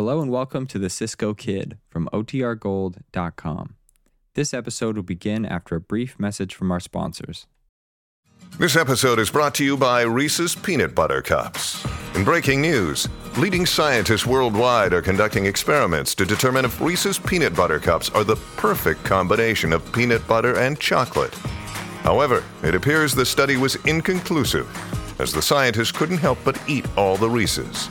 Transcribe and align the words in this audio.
Hello 0.00 0.22
and 0.22 0.30
welcome 0.30 0.66
to 0.68 0.78
the 0.78 0.88
Cisco 0.88 1.34
Kid 1.34 1.76
from 1.90 2.08
OTRGold.com. 2.10 3.74
This 4.32 4.54
episode 4.54 4.96
will 4.96 5.02
begin 5.02 5.44
after 5.44 5.76
a 5.76 5.80
brief 5.82 6.18
message 6.18 6.54
from 6.54 6.72
our 6.72 6.80
sponsors. 6.80 7.46
This 8.58 8.76
episode 8.76 9.18
is 9.18 9.28
brought 9.28 9.54
to 9.56 9.64
you 9.64 9.76
by 9.76 10.00
Reese's 10.00 10.54
Peanut 10.54 10.94
Butter 10.94 11.20
Cups. 11.20 11.86
In 12.14 12.24
breaking 12.24 12.62
news, 12.62 13.10
leading 13.36 13.66
scientists 13.66 14.24
worldwide 14.24 14.94
are 14.94 15.02
conducting 15.02 15.44
experiments 15.44 16.14
to 16.14 16.24
determine 16.24 16.64
if 16.64 16.80
Reese's 16.80 17.18
Peanut 17.18 17.54
Butter 17.54 17.78
Cups 17.78 18.08
are 18.08 18.24
the 18.24 18.36
perfect 18.56 19.04
combination 19.04 19.70
of 19.70 19.92
peanut 19.92 20.26
butter 20.26 20.56
and 20.56 20.80
chocolate. 20.80 21.34
However, 22.04 22.42
it 22.62 22.74
appears 22.74 23.14
the 23.14 23.26
study 23.26 23.58
was 23.58 23.76
inconclusive, 23.84 24.66
as 25.20 25.30
the 25.30 25.42
scientists 25.42 25.92
couldn't 25.92 26.16
help 26.16 26.38
but 26.42 26.58
eat 26.66 26.86
all 26.96 27.18
the 27.18 27.28
Reese's. 27.28 27.90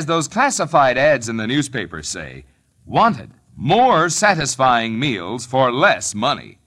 As 0.00 0.06
those 0.06 0.28
classified 0.28 0.96
ads 0.96 1.28
in 1.28 1.36
the 1.36 1.46
newspapers 1.46 2.08
say, 2.08 2.46
wanted 2.86 3.32
more 3.54 4.08
satisfying 4.08 4.98
meals 4.98 5.44
for 5.44 5.70
less 5.70 6.14
money. 6.14 6.58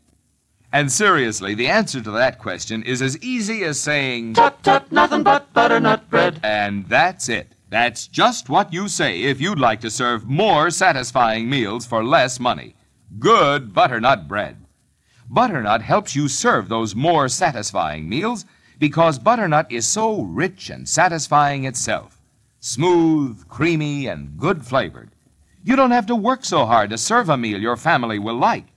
And 0.71 0.91
seriously, 0.91 1.55
the 1.55 1.67
answer 1.67 1.99
to 1.99 2.11
that 2.11 2.37
question 2.37 2.83
is 2.83 3.01
as 3.01 3.17
easy 3.23 3.63
as 3.63 3.79
saying, 3.79 4.35
Tut 4.35 4.61
tut, 4.61 4.91
nothing 4.91 5.23
but 5.23 5.51
butternut 5.51 6.07
bread. 6.11 6.41
and 6.43 6.85
that's 6.87 7.27
it. 7.27 7.55
That's 7.69 8.05
just 8.05 8.49
what 8.49 8.71
you 8.71 8.87
say 8.87 9.23
if 9.23 9.41
you'd 9.41 9.57
like 9.57 9.81
to 9.81 9.89
serve 9.89 10.29
more 10.29 10.69
satisfying 10.69 11.49
meals 11.49 11.87
for 11.87 12.03
less 12.03 12.39
money. 12.39 12.75
Good 13.17 13.73
butternut 13.73 14.27
bread. 14.27 14.57
Butternut 15.27 15.81
helps 15.81 16.15
you 16.15 16.27
serve 16.27 16.69
those 16.69 16.93
more 16.93 17.27
satisfying 17.29 18.07
meals 18.07 18.45
because 18.77 19.17
butternut 19.17 19.71
is 19.71 19.87
so 19.87 20.21
rich 20.21 20.69
and 20.69 20.87
satisfying 20.87 21.65
itself. 21.65 22.19
Smooth, 22.65 23.45
creamy, 23.49 24.07
and 24.07 24.37
good 24.37 24.65
flavored. 24.65 25.11
You 25.65 25.75
don't 25.75 25.91
have 25.91 26.05
to 26.05 26.15
work 26.15 26.45
so 26.45 26.65
hard 26.65 26.91
to 26.91 26.97
serve 26.97 27.27
a 27.27 27.35
meal 27.35 27.59
your 27.59 27.75
family 27.75 28.17
will 28.17 28.37
like. 28.37 28.67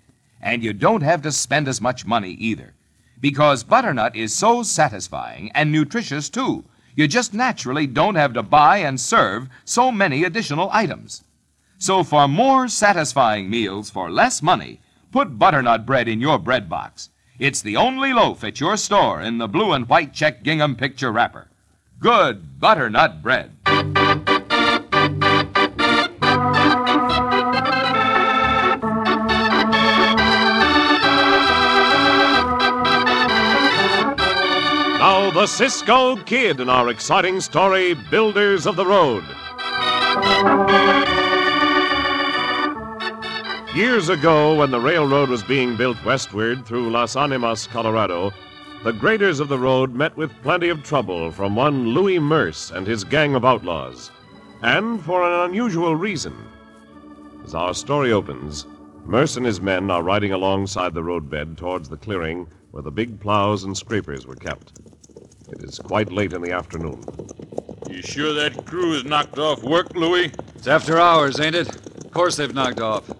And 0.41 0.65
you 0.65 0.73
don't 0.73 1.05
have 1.05 1.23
to 1.23 1.31
spend 1.31 1.69
as 1.69 1.81
much 1.81 2.05
money 2.05 2.33
either. 2.33 2.75
Because 3.21 3.63
butternut 3.63 4.17
is 4.17 4.35
so 4.35 4.65
satisfying 4.65 5.53
and 5.55 5.71
nutritious 5.71 6.29
too. 6.29 6.65
You 6.97 7.07
just 7.07 7.33
naturally 7.33 7.87
don't 7.87 8.17
have 8.17 8.33
to 8.33 8.43
buy 8.43 8.79
and 8.79 9.01
serve 9.01 9.49
so 9.65 9.93
many 9.93 10.25
additional 10.25 10.69
items. 10.73 11.23
So 11.79 12.03
for 12.03 12.27
more 12.27 12.67
satisfying 12.67 13.49
meals 13.49 13.89
for 13.89 14.11
less 14.11 14.43
money, 14.43 14.81
put 15.13 15.39
butternut 15.39 15.87
bread 15.87 16.09
in 16.09 16.21
your 16.21 16.41
bread 16.41 16.69
box. 16.69 17.11
It's 17.39 17.63
the 17.63 17.77
only 17.77 18.13
loaf 18.13 18.43
at 18.43 18.59
your 18.59 18.77
store 18.79 19.21
in 19.21 19.39
the 19.39 19.47
blue 19.47 19.71
and 19.71 19.89
white 19.89 20.13
check 20.13 20.43
gingham 20.43 20.75
picture 20.75 21.13
wrapper. 21.13 21.47
Good 22.01 22.59
butternut 22.59 23.23
bread. 23.23 23.56
Now, 34.99 35.31
the 35.31 35.47
Cisco 35.47 36.17
Kid 36.25 36.61
in 36.61 36.71
our 36.71 36.89
exciting 36.89 37.41
story, 37.41 37.95
Builders 38.11 38.67
of 38.67 38.77
the 38.77 38.87
Road. 38.87 39.25
Years 43.75 44.09
ago, 44.09 44.55
when 44.55 44.71
the 44.71 44.81
railroad 44.81 45.29
was 45.29 45.43
being 45.43 45.77
built 45.77 46.03
westward 46.03 46.65
through 46.65 46.91
Las 46.91 47.15
Animas, 47.15 47.67
Colorado, 47.67 48.33
the 48.87 48.93
graders 48.93 49.41
of 49.41 49.49
the 49.49 49.59
road 49.59 49.97
met 49.97 50.17
with 50.17 50.31
plenty 50.45 50.69
of 50.69 50.81
trouble 50.85 51.33
from 51.33 51.57
one 51.57 51.89
Louis 51.89 52.21
Merce 52.21 52.71
and 52.71 52.87
his 52.87 53.03
gang 53.03 53.35
of 53.35 53.45
outlaws, 53.45 54.13
and 54.63 55.03
for 55.03 55.29
an 55.29 55.51
unusual 55.51 55.97
reason. 55.97 56.33
As 57.45 57.53
our 57.53 57.75
story 57.75 58.13
opens, 58.13 58.65
Merce 59.05 59.37
and 59.37 59.45
his 59.45 59.61
men 59.61 59.91
are 59.91 60.05
riding 60.05 60.31
alongside 60.31 60.95
the 60.95 61.03
roadbed 61.03 61.59
towards 61.59 61.89
the 61.89 61.97
clearing 61.97 62.47
where 62.71 62.85
the 62.85 62.93
big 62.93 63.19
plows 63.19 63.65
and 63.65 63.77
scrapers 63.77 64.25
were 64.25 64.37
kept. 64.37 64.79
It 65.49 65.65
is 65.65 65.81
quite 65.81 66.13
late 66.13 66.33
in 66.33 66.41
the 66.41 66.53
afternoon. 66.53 67.03
You 67.91 68.03
sure 68.03 68.35
that 68.35 68.67
crew 68.67 68.93
is 68.93 69.05
knocked 69.05 69.37
off 69.37 69.65
work, 69.65 69.97
Louis? 69.97 70.31
It's 70.55 70.69
after 70.69 71.01
hours, 71.01 71.41
ain't 71.41 71.57
it? 71.57 71.75
Of 72.05 72.13
course 72.13 72.37
they've 72.37 72.55
knocked 72.55 72.81
off. 72.81 73.11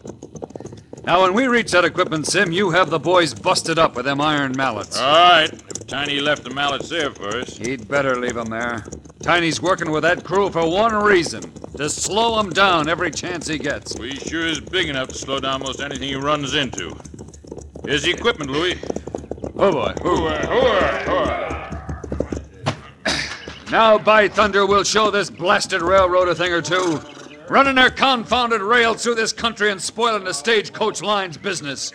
Now, 1.07 1.23
when 1.23 1.35
we 1.35 1.47
reach 1.47 1.71
that 1.71 1.85
equipment 1.85 2.27
sim, 2.27 2.51
you 2.51 2.71
have 2.71 2.91
the 2.91 2.99
boys 2.99 3.33
busted 3.33 3.79
up 3.79 3.95
with 3.95 4.07
them 4.07 4.21
iron 4.21 4.57
mallets. 4.57 4.99
All 4.99 5.07
right. 5.07 5.53
If 5.53 5.87
Tiny 5.87 6.19
left 6.19 6.43
the 6.43 6.51
mallets 6.51 6.89
there 6.89 7.13
for 7.13 7.29
us. 7.29 7.57
He'd 7.57 7.87
better 7.87 8.17
leave 8.17 8.37
'em 8.37 8.47
there. 8.47 8.85
Tiny's 9.23 9.63
working 9.63 9.93
with 9.93 10.03
that 10.03 10.25
crew 10.25 10.51
for 10.51 10.69
one 10.69 10.93
reason 10.97 11.43
to 11.77 11.89
slow 11.89 12.17
slow 12.17 12.39
'em 12.41 12.51
down 12.51 12.89
every 12.89 13.13
chance 13.13 13.47
he 13.47 13.57
gets. 13.57 13.97
We 13.97 14.17
sure 14.17 14.45
is 14.49 14.59
big 14.59 14.89
enough 14.89 15.07
to 15.09 15.15
slow 15.15 15.39
down 15.39 15.63
most 15.63 15.81
anything 15.81 16.09
he 16.09 16.17
runs 16.17 16.55
into. 16.55 16.97
Here's 17.85 18.03
the 18.03 18.11
equipment, 18.11 18.51
Louis. 18.51 18.77
Oh, 19.57 19.71
boy. 19.71 19.95
Hooah, 20.03 20.45
hooah, 20.45 21.05
hooah. 21.07 22.11
Now, 23.71 23.97
by 23.97 24.27
thunder, 24.27 24.67
we'll 24.67 24.83
show 24.83 25.13
this 25.13 25.31
blasted 25.31 25.83
railroad 25.83 26.27
a 26.29 26.35
thing 26.35 26.53
or 26.53 26.63
two. 26.63 27.01
Running 27.49 27.77
their 27.77 27.91
confounded 27.91 28.61
rails 28.61 29.05
through 29.05 29.15
this 29.15 29.33
country 29.33 29.71
and 29.71 29.81
spoiling 29.81 30.25
the 30.25 30.35
stagecoach 30.35 31.01
line's 31.01 31.37
business. 31.37 31.93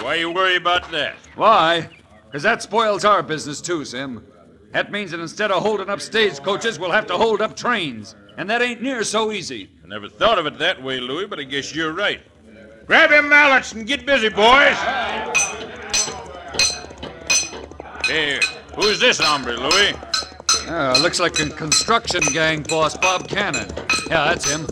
Why 0.00 0.16
you 0.16 0.32
worry 0.32 0.56
about 0.56 0.90
that? 0.90 1.16
Why? 1.36 1.88
Because 2.26 2.42
that 2.42 2.62
spoils 2.62 3.04
our 3.04 3.22
business, 3.22 3.60
too, 3.60 3.84
Sim. 3.84 4.26
That 4.72 4.90
means 4.90 5.12
that 5.12 5.20
instead 5.20 5.50
of 5.50 5.62
holding 5.62 5.88
up 5.88 6.00
stagecoaches, 6.00 6.78
we'll 6.78 6.90
have 6.90 7.06
to 7.06 7.16
hold 7.16 7.40
up 7.40 7.56
trains. 7.56 8.16
And 8.36 8.50
that 8.50 8.60
ain't 8.60 8.82
near 8.82 9.02
so 9.04 9.32
easy. 9.32 9.70
I 9.84 9.88
never 9.88 10.08
thought 10.08 10.38
of 10.38 10.46
it 10.46 10.58
that 10.58 10.82
way, 10.82 11.00
Louis, 11.00 11.26
but 11.26 11.38
I 11.38 11.44
guess 11.44 11.74
you're 11.74 11.92
right. 11.92 12.20
Grab 12.86 13.10
your 13.10 13.22
mallets 13.22 13.72
and 13.72 13.86
get 13.86 14.04
busy, 14.04 14.28
boys. 14.28 14.76
Hey, 18.04 18.40
who's 18.74 18.98
this 18.98 19.18
hombre, 19.20 19.56
Louis? 19.56 19.94
Uh, 20.66 20.98
looks 21.02 21.20
like 21.20 21.38
a 21.40 21.48
construction 21.50 22.20
gang 22.32 22.62
boss, 22.62 22.96
Bob 22.96 23.28
Cannon. 23.28 23.68
Yeah, 24.08 24.34
that's 24.34 24.50
him. 24.50 24.66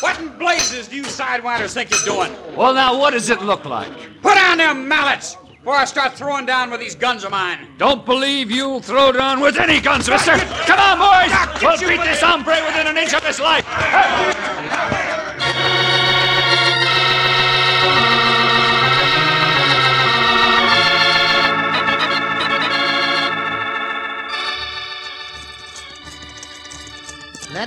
What 0.00 0.18
in 0.18 0.38
blazes 0.38 0.88
do 0.88 0.96
you 0.96 1.02
sidewinders 1.02 1.74
think 1.74 1.90
you're 1.90 2.00
doing? 2.04 2.34
Well, 2.56 2.72
now, 2.72 2.98
what 2.98 3.12
does 3.12 3.28
it 3.28 3.42
look 3.42 3.66
like? 3.66 3.90
Put 4.22 4.34
down 4.34 4.58
them 4.58 4.88
mallets 4.88 5.36
before 5.58 5.74
I 5.74 5.84
start 5.84 6.14
throwing 6.14 6.46
down 6.46 6.70
with 6.70 6.80
these 6.80 6.94
guns 6.94 7.24
of 7.24 7.32
mine. 7.32 7.68
Don't 7.76 8.06
believe 8.06 8.50
you'll 8.50 8.80
throw 8.80 9.12
down 9.12 9.40
with 9.40 9.58
any 9.58 9.78
guns, 9.80 10.08
mister. 10.08 10.32
Come 10.32 10.78
on, 10.78 10.98
boys! 10.98 11.62
We'll 11.62 11.78
beat 11.78 12.02
this 12.02 12.20
hombre 12.22 12.62
within 12.66 12.86
an 12.86 12.96
inch 12.96 13.12
of 13.12 13.24
his 13.24 13.40
life. 13.40 13.64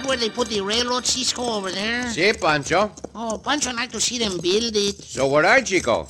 Where 0.07 0.17
they 0.17 0.29
put 0.29 0.47
the 0.47 0.61
railroad, 0.61 1.05
Cisco, 1.05 1.43
over 1.43 1.69
there? 1.71 2.07
Si, 2.07 2.31
Pancho. 2.33 2.91
Oh, 3.13 3.37
Pancho, 3.43 3.69
I'd 3.69 3.75
like 3.75 3.91
to 3.91 4.01
see 4.01 4.17
them 4.17 4.39
build 4.39 4.75
it. 4.75 4.95
So 4.95 5.27
would 5.27 5.45
I, 5.45 5.61
Chico. 5.61 6.07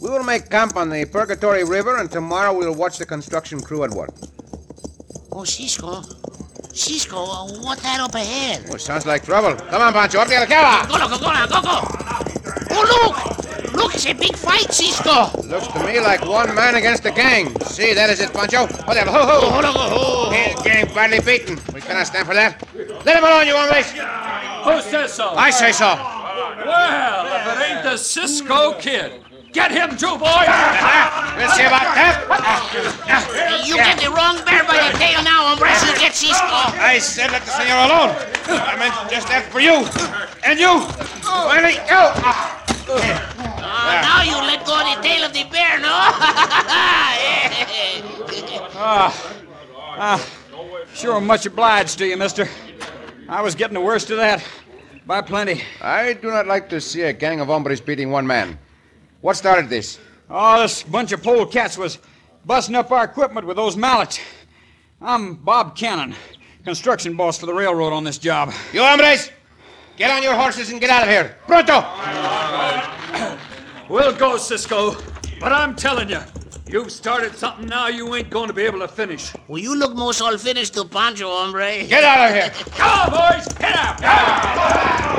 We 0.00 0.10
will 0.10 0.22
make 0.22 0.50
camp 0.50 0.76
on 0.76 0.90
the 0.90 1.04
Purgatory 1.06 1.64
River, 1.64 1.96
and 1.96 2.10
tomorrow 2.10 2.56
we'll 2.56 2.74
watch 2.74 2.98
the 2.98 3.06
construction 3.06 3.60
crew 3.60 3.84
at 3.84 3.90
work. 3.90 4.10
Oh, 5.32 5.44
Cisco. 5.44 6.02
Cisco, 6.72 7.16
uh, 7.16 7.46
what 7.60 7.78
that 7.80 8.00
up 8.00 8.14
ahead? 8.14 8.66
Oh, 8.70 8.76
sounds 8.76 9.06
like 9.06 9.24
trouble. 9.24 9.54
Come 9.68 9.82
on, 9.82 9.92
Pancho, 9.92 10.20
up 10.20 10.28
the 10.28 10.36
Alcala. 10.36 10.86
Go, 10.86 10.98
go, 10.98 11.18
go, 11.18 11.32
now, 11.32 11.46
go, 11.46 11.62
go. 11.62 11.80
Oh, 12.72 12.84
look! 13.06 13.74
Look, 13.74 13.94
it's 13.94 14.06
a 14.06 14.12
big 14.12 14.36
fight, 14.36 14.72
Cisco. 14.72 15.30
Looks 15.46 15.68
to 15.68 15.84
me 15.84 16.00
like 16.00 16.26
one 16.26 16.54
man 16.54 16.74
against 16.74 17.04
a 17.06 17.10
gang. 17.10 17.58
See, 17.60 17.94
that 17.94 18.10
is 18.10 18.20
it, 18.20 18.32
Pancho. 18.32 18.66
What 18.84 18.94
the 18.94 19.10
ho 19.10 19.24
ho? 19.26 19.50
Hold 19.50 19.64
on, 19.64 19.74
ho, 19.74 19.80
ho. 19.80 20.30
His 20.60 20.72
gang 20.72 20.94
badly 20.94 21.20
beaten. 21.20 21.58
We 21.72 21.80
cannot 21.80 22.06
stand 22.06 22.26
for 22.26 22.34
that. 22.34 22.62
Let 23.04 23.16
him 23.16 23.24
alone, 23.24 23.46
you 23.46 23.56
hombres. 23.56 23.92
Who 23.96 24.90
says 24.90 25.12
so? 25.14 25.30
I 25.30 25.48
say 25.48 25.72
so. 25.72 25.96
Well, 26.66 27.26
if 27.32 27.46
it 27.56 27.70
ain't 27.70 27.82
the 27.82 27.96
Cisco 27.96 28.74
Kid. 28.74 29.24
Get 29.52 29.72
him 29.72 29.96
too, 29.96 30.16
boy! 30.16 30.44
We'll 31.40 31.50
see 31.56 31.64
about 31.64 31.96
that. 31.96 33.64
You 33.64 33.74
get 33.74 33.98
the 33.98 34.10
wrong 34.10 34.36
bear 34.44 34.62
by 34.62 34.76
the 34.76 34.98
tail 34.98 35.24
now, 35.24 35.48
hombre. 35.48 35.72
You 35.88 35.98
get 35.98 36.14
Cisco. 36.14 36.36
I 36.76 36.98
said 36.98 37.32
let 37.32 37.42
the 37.42 37.50
senor 37.50 37.88
alone. 37.88 38.14
I 38.46 38.76
meant 38.76 38.94
just 39.10 39.26
that 39.28 39.48
for 39.50 39.60
you. 39.60 39.88
And 40.44 40.60
you. 40.60 40.84
Finally, 41.24 41.80
go. 41.88 42.12
Uh, 42.92 44.00
now 44.04 44.22
you 44.22 44.36
let 44.36 44.66
go 44.66 44.78
of 44.78 44.84
the 44.94 45.02
tail 45.02 45.24
of 45.24 45.32
the 45.32 45.44
bear, 45.50 45.80
no? 45.80 45.88
Ah, 48.82 49.12
ah, 49.98 50.39
sure 50.94 51.20
much 51.20 51.46
obliged 51.46 51.98
to 51.98 52.06
you, 52.06 52.16
mister. 52.16 52.48
I 53.28 53.42
was 53.42 53.54
getting 53.54 53.74
the 53.74 53.80
worst 53.80 54.10
of 54.10 54.16
that. 54.16 54.44
By 55.06 55.22
plenty. 55.22 55.62
I 55.80 56.12
do 56.12 56.30
not 56.30 56.46
like 56.46 56.68
to 56.68 56.80
see 56.80 57.02
a 57.02 57.12
gang 57.12 57.40
of 57.40 57.48
hombres 57.48 57.80
beating 57.80 58.10
one 58.10 58.26
man. 58.26 58.58
What 59.22 59.36
started 59.36 59.68
this? 59.68 59.98
Oh, 60.28 60.60
this 60.60 60.82
bunch 60.84 61.12
of 61.12 61.22
polecats 61.22 61.76
was 61.76 61.98
busting 62.44 62.76
up 62.76 62.92
our 62.92 63.04
equipment 63.04 63.46
with 63.46 63.56
those 63.56 63.76
mallets. 63.76 64.20
I'm 65.00 65.34
Bob 65.34 65.76
Cannon, 65.76 66.14
construction 66.64 67.16
boss 67.16 67.38
for 67.38 67.46
the 67.46 67.54
railroad 67.54 67.92
on 67.92 68.04
this 68.04 68.18
job. 68.18 68.52
You 68.72 68.82
hombres, 68.82 69.32
get 69.96 70.10
on 70.10 70.22
your 70.22 70.34
horses 70.34 70.70
and 70.70 70.80
get 70.80 70.90
out 70.90 71.02
of 71.02 71.08
here. 71.08 71.36
Pronto! 71.46 71.84
We'll 73.88 74.14
go, 74.14 74.36
Cisco. 74.36 74.96
But 75.40 75.52
I'm 75.52 75.74
telling 75.74 76.08
you, 76.10 76.20
you've 76.72 76.92
started 76.92 77.34
something 77.36 77.66
now 77.66 77.88
you 77.88 78.14
ain't 78.14 78.30
going 78.30 78.48
to 78.48 78.52
be 78.54 78.62
able 78.62 78.80
to 78.80 78.88
finish. 78.88 79.32
well, 79.48 79.58
you 79.60 79.74
look 79.76 79.94
most 79.94 80.20
all 80.20 80.36
finished 80.38 80.74
to 80.74 80.84
Pancho, 80.84 81.28
hombre. 81.28 81.86
Get 81.86 82.04
out 82.04 82.28
of 82.28 82.34
here. 82.34 82.50
Come 82.76 83.12
on, 83.12 83.34
boys! 83.36 83.48
Get 83.54 83.76
out! 83.76 85.10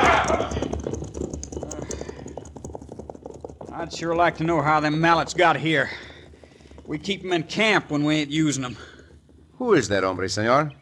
I'd 3.72 3.92
sure 3.92 4.14
like 4.14 4.36
to 4.36 4.44
know 4.44 4.60
how 4.62 4.80
them 4.80 5.00
mallets 5.00 5.34
got 5.34 5.56
here. 5.56 5.90
We 6.86 6.98
keep 6.98 7.24
'em 7.24 7.32
in 7.32 7.44
camp 7.44 7.90
when 7.90 8.04
we 8.04 8.16
ain't 8.16 8.30
using 8.30 8.64
'em. 8.64 8.76
Who 9.58 9.74
is 9.74 9.88
that 9.88 10.04
hombre, 10.04 10.28
senor? 10.28 10.72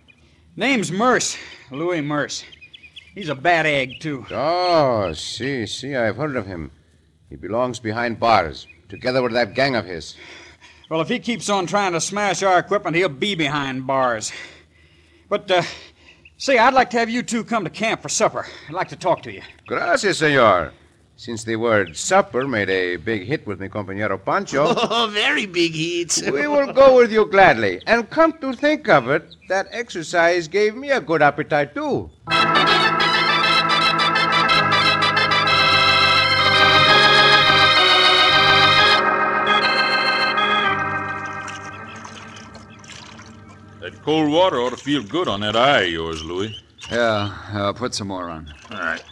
Name's 0.57 0.91
Merce, 0.91 1.37
Louis 1.71 2.01
Merce. 2.01 2.45
He's 3.15 3.29
a 3.29 3.35
bad 3.35 3.67
egg, 3.67 4.01
too. 4.01 4.27
Oh, 4.31 5.13
see, 5.13 5.67
see, 5.67 5.95
I've 5.97 6.17
heard 6.17 6.37
of 6.37 6.47
him. 6.47 6.71
He 7.29 7.37
belongs 7.37 7.79
behind 7.81 8.19
bars, 8.21 8.67
together 8.89 9.23
with 9.23 9.33
that 9.33 9.55
gang 9.55 9.77
of 9.77 9.85
his. 9.85 10.17
Well, 10.91 11.01
if 11.01 11.09
he 11.09 11.21
keeps 11.21 11.49
on 11.49 11.67
trying 11.67 11.93
to 11.93 12.01
smash 12.01 12.43
our 12.43 12.59
equipment, 12.59 12.97
he'll 12.97 13.09
be 13.09 13.37
behind 13.37 13.87
bars. 13.87 14.33
But, 15.29 15.49
uh, 15.49 15.63
say, 16.37 16.59
I'd 16.59 16.75
like 16.75 16.91
to 16.91 16.99
have 16.99 17.09
you 17.09 17.23
two 17.23 17.45
come 17.45 17.63
to 17.63 17.71
camp 17.71 18.03
for 18.03 18.09
supper. 18.09 18.45
I'd 18.69 18.75
like 18.75 18.89
to 18.89 18.97
talk 18.97 19.23
to 19.23 19.33
you. 19.33 19.43
Gracias, 19.69 20.19
senor. 20.19 20.73
Since 21.15 21.45
the 21.45 21.55
word 21.55 21.97
supper 21.97 22.49
made 22.49 22.71
a 22.71 22.97
big 22.97 23.23
hit 23.23 23.47
with 23.47 23.61
mi 23.61 23.69
compañero 23.69 24.19
Pancho, 24.19 24.65
Oh, 24.77 25.09
very 25.13 25.47
big 25.47 25.75
hit. 25.75 26.21
we 26.33 26.49
will 26.49 26.73
go 26.73 26.97
with 26.97 27.13
you 27.13 27.27
gladly. 27.27 27.81
And 27.87 28.11
come 28.11 28.33
to 28.41 28.53
think 28.53 28.89
of 28.89 29.09
it, 29.11 29.37
that 29.49 29.69
exercise 29.71 30.49
gave 30.49 30.75
me 30.75 30.91
a 30.91 31.01
good 31.01 31.23
appetite, 31.23 31.73
too. 31.73 32.11
That 43.81 44.03
cold 44.03 44.31
water 44.31 44.61
ought 44.61 44.71
to 44.71 44.77
feel 44.77 45.03
good 45.03 45.27
on 45.27 45.41
that 45.41 45.57
eye 45.57 45.83
of 45.83 45.91
yours, 45.91 46.23
Louis. 46.23 46.55
Yeah, 46.91 47.35
I'll 47.53 47.73
put 47.73 47.95
some 47.95 48.09
more 48.09 48.29
on. 48.29 48.53
All 48.71 48.79
right. 48.79 49.03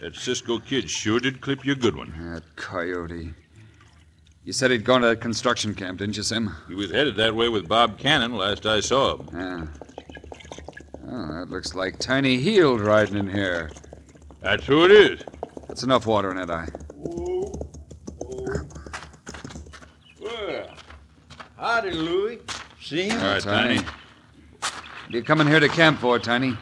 That 0.00 0.16
Cisco 0.16 0.58
kid 0.58 0.90
sure 0.90 1.20
did 1.20 1.40
clip 1.40 1.64
you 1.64 1.72
a 1.72 1.76
good 1.76 1.94
one. 1.94 2.12
That 2.32 2.42
coyote. 2.56 3.34
You 4.44 4.52
said 4.52 4.72
he'd 4.72 4.84
gone 4.84 5.02
to 5.02 5.06
that 5.08 5.20
construction 5.20 5.76
camp, 5.76 6.00
didn't 6.00 6.16
you, 6.16 6.24
Sim? 6.24 6.52
He 6.66 6.74
was 6.74 6.90
headed 6.90 7.14
that 7.16 7.36
way 7.36 7.48
with 7.48 7.68
Bob 7.68 7.98
Cannon 7.98 8.36
last 8.36 8.66
I 8.66 8.80
saw 8.80 9.18
him. 9.18 9.28
Yeah. 9.32 9.66
Oh, 11.08 11.34
that 11.34 11.50
looks 11.50 11.76
like 11.76 12.00
Tiny 12.00 12.38
Healed 12.38 12.80
riding 12.80 13.16
in 13.16 13.28
here. 13.28 13.70
That's 14.40 14.66
who 14.66 14.84
it 14.84 14.90
is. 14.90 15.22
That's 15.68 15.84
enough 15.84 16.06
water 16.06 16.32
in 16.32 16.36
that 16.38 16.50
eye. 16.50 16.68
Oh, 17.06 17.52
oh. 18.24 18.54
Well, 20.20 20.74
howdy, 21.56 21.92
Louis. 21.92 22.40
See 22.92 23.08
him? 23.08 23.22
All 23.22 23.26
right, 23.26 23.42
Tiny. 23.42 23.80
You 25.08 25.22
coming 25.22 25.46
here 25.46 25.60
to 25.60 25.68
camp 25.68 25.98
for, 25.98 26.18
Tiny? 26.18 26.54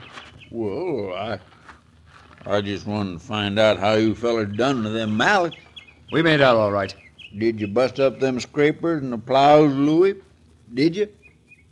Well, 0.53 1.13
I, 1.13 1.41
I 2.47 2.61
just 2.61 2.87
wanted 2.87 3.15
to 3.15 3.19
find 3.19 3.59
out 3.59 3.81
how 3.81 3.95
you 3.95 4.15
fellas 4.15 4.49
done 4.57 4.85
to 4.85 4.91
them 4.91 5.17
mallets. 5.17 5.57
We 6.13 6.23
made 6.23 6.41
out 6.41 6.55
all 6.55 6.71
right. 6.71 6.95
Did 7.37 7.61
you 7.61 7.67
bust 7.67 7.99
up 7.99 8.21
them 8.21 8.39
scrapers 8.39 9.03
and 9.03 9.13
the 9.13 9.19
plows, 9.19 9.75
Louis? 9.75 10.15
Did 10.73 10.95
you? 10.95 11.09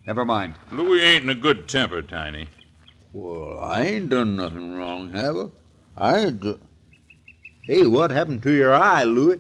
Never 0.09 0.25
mind. 0.25 0.57
Louis 0.73 1.03
ain't 1.03 1.23
in 1.23 1.31
a 1.31 1.37
good 1.37 1.69
temper, 1.69 2.03
Tiny. 2.03 2.49
Well, 3.13 3.61
I 3.61 3.83
ain't 3.83 4.09
done 4.09 4.35
nothing 4.35 4.75
wrong, 4.75 5.13
have 5.13 5.37
I? 5.37 5.47
I 5.97 6.19
ain't. 6.19 6.41
Do- 6.41 6.59
hey, 7.65 7.87
what 7.87 8.11
happened 8.11 8.43
to 8.43 8.51
your 8.51 8.75
eye, 8.75 9.05
Louis? 9.05 9.39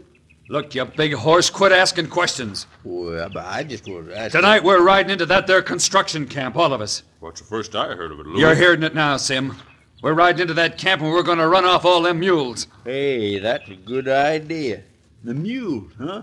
Look, 0.50 0.74
you 0.74 0.84
big 0.86 1.12
horse, 1.12 1.50
quit 1.50 1.72
asking 1.72 2.06
questions. 2.06 2.66
Well, 2.82 3.30
I 3.38 3.64
just 3.64 3.86
was 3.86 4.08
asking. 4.08 4.40
Tonight 4.40 4.64
we're 4.64 4.82
riding 4.82 5.10
into 5.10 5.26
that 5.26 5.46
there 5.46 5.60
construction 5.60 6.26
camp, 6.26 6.56
all 6.56 6.72
of 6.72 6.80
us. 6.80 7.02
What's 7.20 7.40
the 7.40 7.46
first 7.46 7.76
I 7.76 7.88
heard 7.94 8.12
of 8.12 8.20
it, 8.20 8.26
Louis? 8.26 8.40
You're 8.40 8.54
hearing 8.54 8.82
it 8.82 8.94
now, 8.94 9.18
Sim. 9.18 9.56
We're 10.02 10.14
riding 10.14 10.40
into 10.40 10.54
that 10.54 10.78
camp 10.78 11.02
and 11.02 11.10
we're 11.10 11.22
going 11.22 11.38
to 11.38 11.48
run 11.48 11.66
off 11.66 11.84
all 11.84 12.00
them 12.00 12.20
mules. 12.20 12.66
Hey, 12.84 13.38
that's 13.40 13.68
a 13.68 13.74
good 13.74 14.08
idea. 14.08 14.84
The 15.22 15.34
mules, 15.34 15.92
huh? 15.98 16.22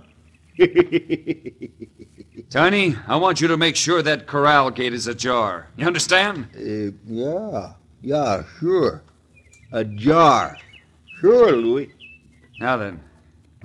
Tiny, 2.49 2.95
I 3.07 3.17
want 3.17 3.41
you 3.41 3.47
to 3.49 3.57
make 3.57 3.75
sure 3.75 4.01
that 4.01 4.25
corral 4.25 4.71
gate 4.71 4.93
is 4.93 5.05
ajar. 5.05 5.67
You 5.75 5.85
understand? 5.85 6.47
Uh, 6.55 6.95
yeah, 7.05 7.73
yeah, 8.01 8.43
sure. 8.59 9.03
Ajar. 9.71 10.57
Sure, 11.19 11.51
Louis. 11.51 11.91
Now 12.59 12.77
then, 12.77 13.01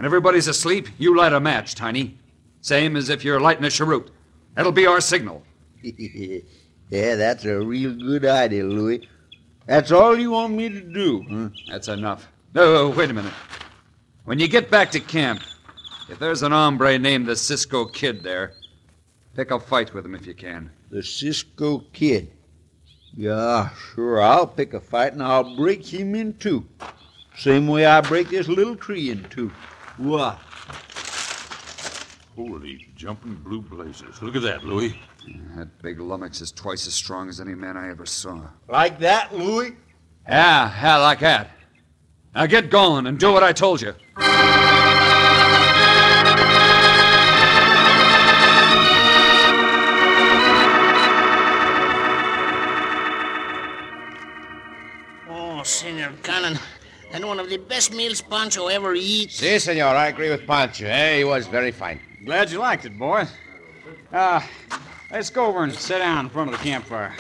when 0.01 0.07
everybody's 0.07 0.49
asleep, 0.49 0.89
you 0.97 1.15
light 1.15 1.35
a 1.35 1.41
match, 1.41 1.75
Tiny. 1.75 2.17
Same 2.63 2.97
as 2.97 3.11
if 3.11 3.23
you're 3.23 3.39
lighting 3.39 3.65
a 3.65 3.71
cheroot. 3.71 4.11
That'll 4.55 4.73
be 4.73 4.87
our 4.87 4.99
signal. 4.99 5.43
yeah, 5.83 7.17
that's 7.17 7.45
a 7.45 7.61
real 7.61 7.93
good 7.93 8.25
idea, 8.25 8.65
Louis. 8.65 9.07
That's 9.67 9.93
all 9.93 10.19
you 10.19 10.31
want 10.31 10.55
me 10.55 10.71
to 10.71 10.81
do, 10.81 11.27
huh? 11.29 11.49
That's 11.71 11.89
enough. 11.89 12.27
No, 12.55 12.89
wait 12.89 13.11
a 13.11 13.13
minute. 13.13 13.35
When 14.25 14.39
you 14.39 14.49
get 14.49 14.71
back 14.71 14.91
to 14.93 15.01
camp, 15.01 15.43
if 16.09 16.19
there's 16.19 16.43
an 16.43 16.53
hombre 16.53 16.99
named 16.99 17.27
the 17.27 17.37
Cisco 17.37 17.85
Kid 17.85 18.23
there, 18.23 18.55
pick 19.37 19.51
a 19.51 19.61
fight 19.61 19.93
with 19.93 20.07
him 20.07 20.15
if 20.15 20.27
you 20.27 20.33
can. 20.33 20.71
The 20.89 21.03
Cisco 21.03 21.81
Kid. 21.93 22.33
Yeah, 23.15 23.69
sure, 23.95 24.23
I'll 24.23 24.47
pick 24.47 24.73
a 24.73 24.81
fight 24.81 25.13
and 25.13 25.23
I'll 25.23 25.57
break 25.57 25.85
him 25.85 26.15
in 26.15 26.39
two. 26.39 26.65
Same 27.37 27.69
way 27.69 27.85
I 27.85 28.01
break 28.01 28.31
this 28.31 28.49
little 28.49 28.77
tree 28.77 29.11
in 29.11 29.25
two. 29.25 29.53
What? 30.01 30.39
Holy 32.35 32.89
jumping 32.97 33.35
blue 33.35 33.61
blazes. 33.61 34.23
Look 34.23 34.35
at 34.35 34.41
that, 34.41 34.65
Louis. 34.65 34.99
That 35.57 35.69
big 35.83 36.01
lummox 36.01 36.41
is 36.41 36.51
twice 36.51 36.87
as 36.87 36.95
strong 36.95 37.29
as 37.29 37.39
any 37.39 37.55
man 37.55 37.77
I 37.77 37.91
ever 37.91 38.07
saw. 38.07 38.49
Like 38.67 38.99
that, 39.01 39.37
Louis? 39.37 39.77
Yeah, 40.27 40.73
yeah, 40.83 40.97
like 40.97 41.21
that. 41.21 41.51
Now 42.35 42.47
get 42.47 42.71
going 42.71 43.09
and 43.09 43.19
do 43.19 43.31
what 43.31 43.43
I 43.43 43.53
told 43.53 43.83
you. 43.83 43.93
Oh, 55.29 55.63
Senor 55.63 56.13
Cannon, 56.23 56.59
and 57.13 57.25
one 57.25 57.39
of 57.41 57.49
the 57.49 57.57
best 57.59 57.93
meals 57.93 58.21
Pancho 58.21 58.69
ever 58.69 58.95
eat. 58.95 59.31
Si, 59.33 59.59
senor, 59.59 59.95
I 59.97 60.09
agree 60.09 60.31
with 60.31 60.47
Pancho. 60.47 60.87
Eh? 60.87 61.19
He 61.19 61.25
was 61.25 61.47
very 61.47 61.71
fine. 61.73 62.01
Glad 62.25 62.51
you 62.51 62.59
liked 62.59 62.85
it, 62.85 62.99
boy. 62.99 63.25
Uh, 64.13 64.41
let's 65.11 65.31
go 65.31 65.47
over 65.47 65.65
and 65.65 65.73
sit 65.75 65.99
down 65.99 66.27
in 66.27 66.31
front 66.31 66.53
of 66.53 66.59
the 66.59 66.63
campfire. 66.65 67.15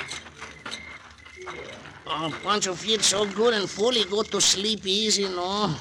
Oh, 2.06 2.34
Pancho 2.42 2.74
feels 2.74 3.06
so 3.06 3.24
good 3.26 3.54
and 3.54 3.68
full, 3.70 3.92
he 3.92 4.04
go 4.04 4.22
to 4.22 4.40
sleep 4.40 4.84
easy, 4.86 5.24
no? 5.24 5.74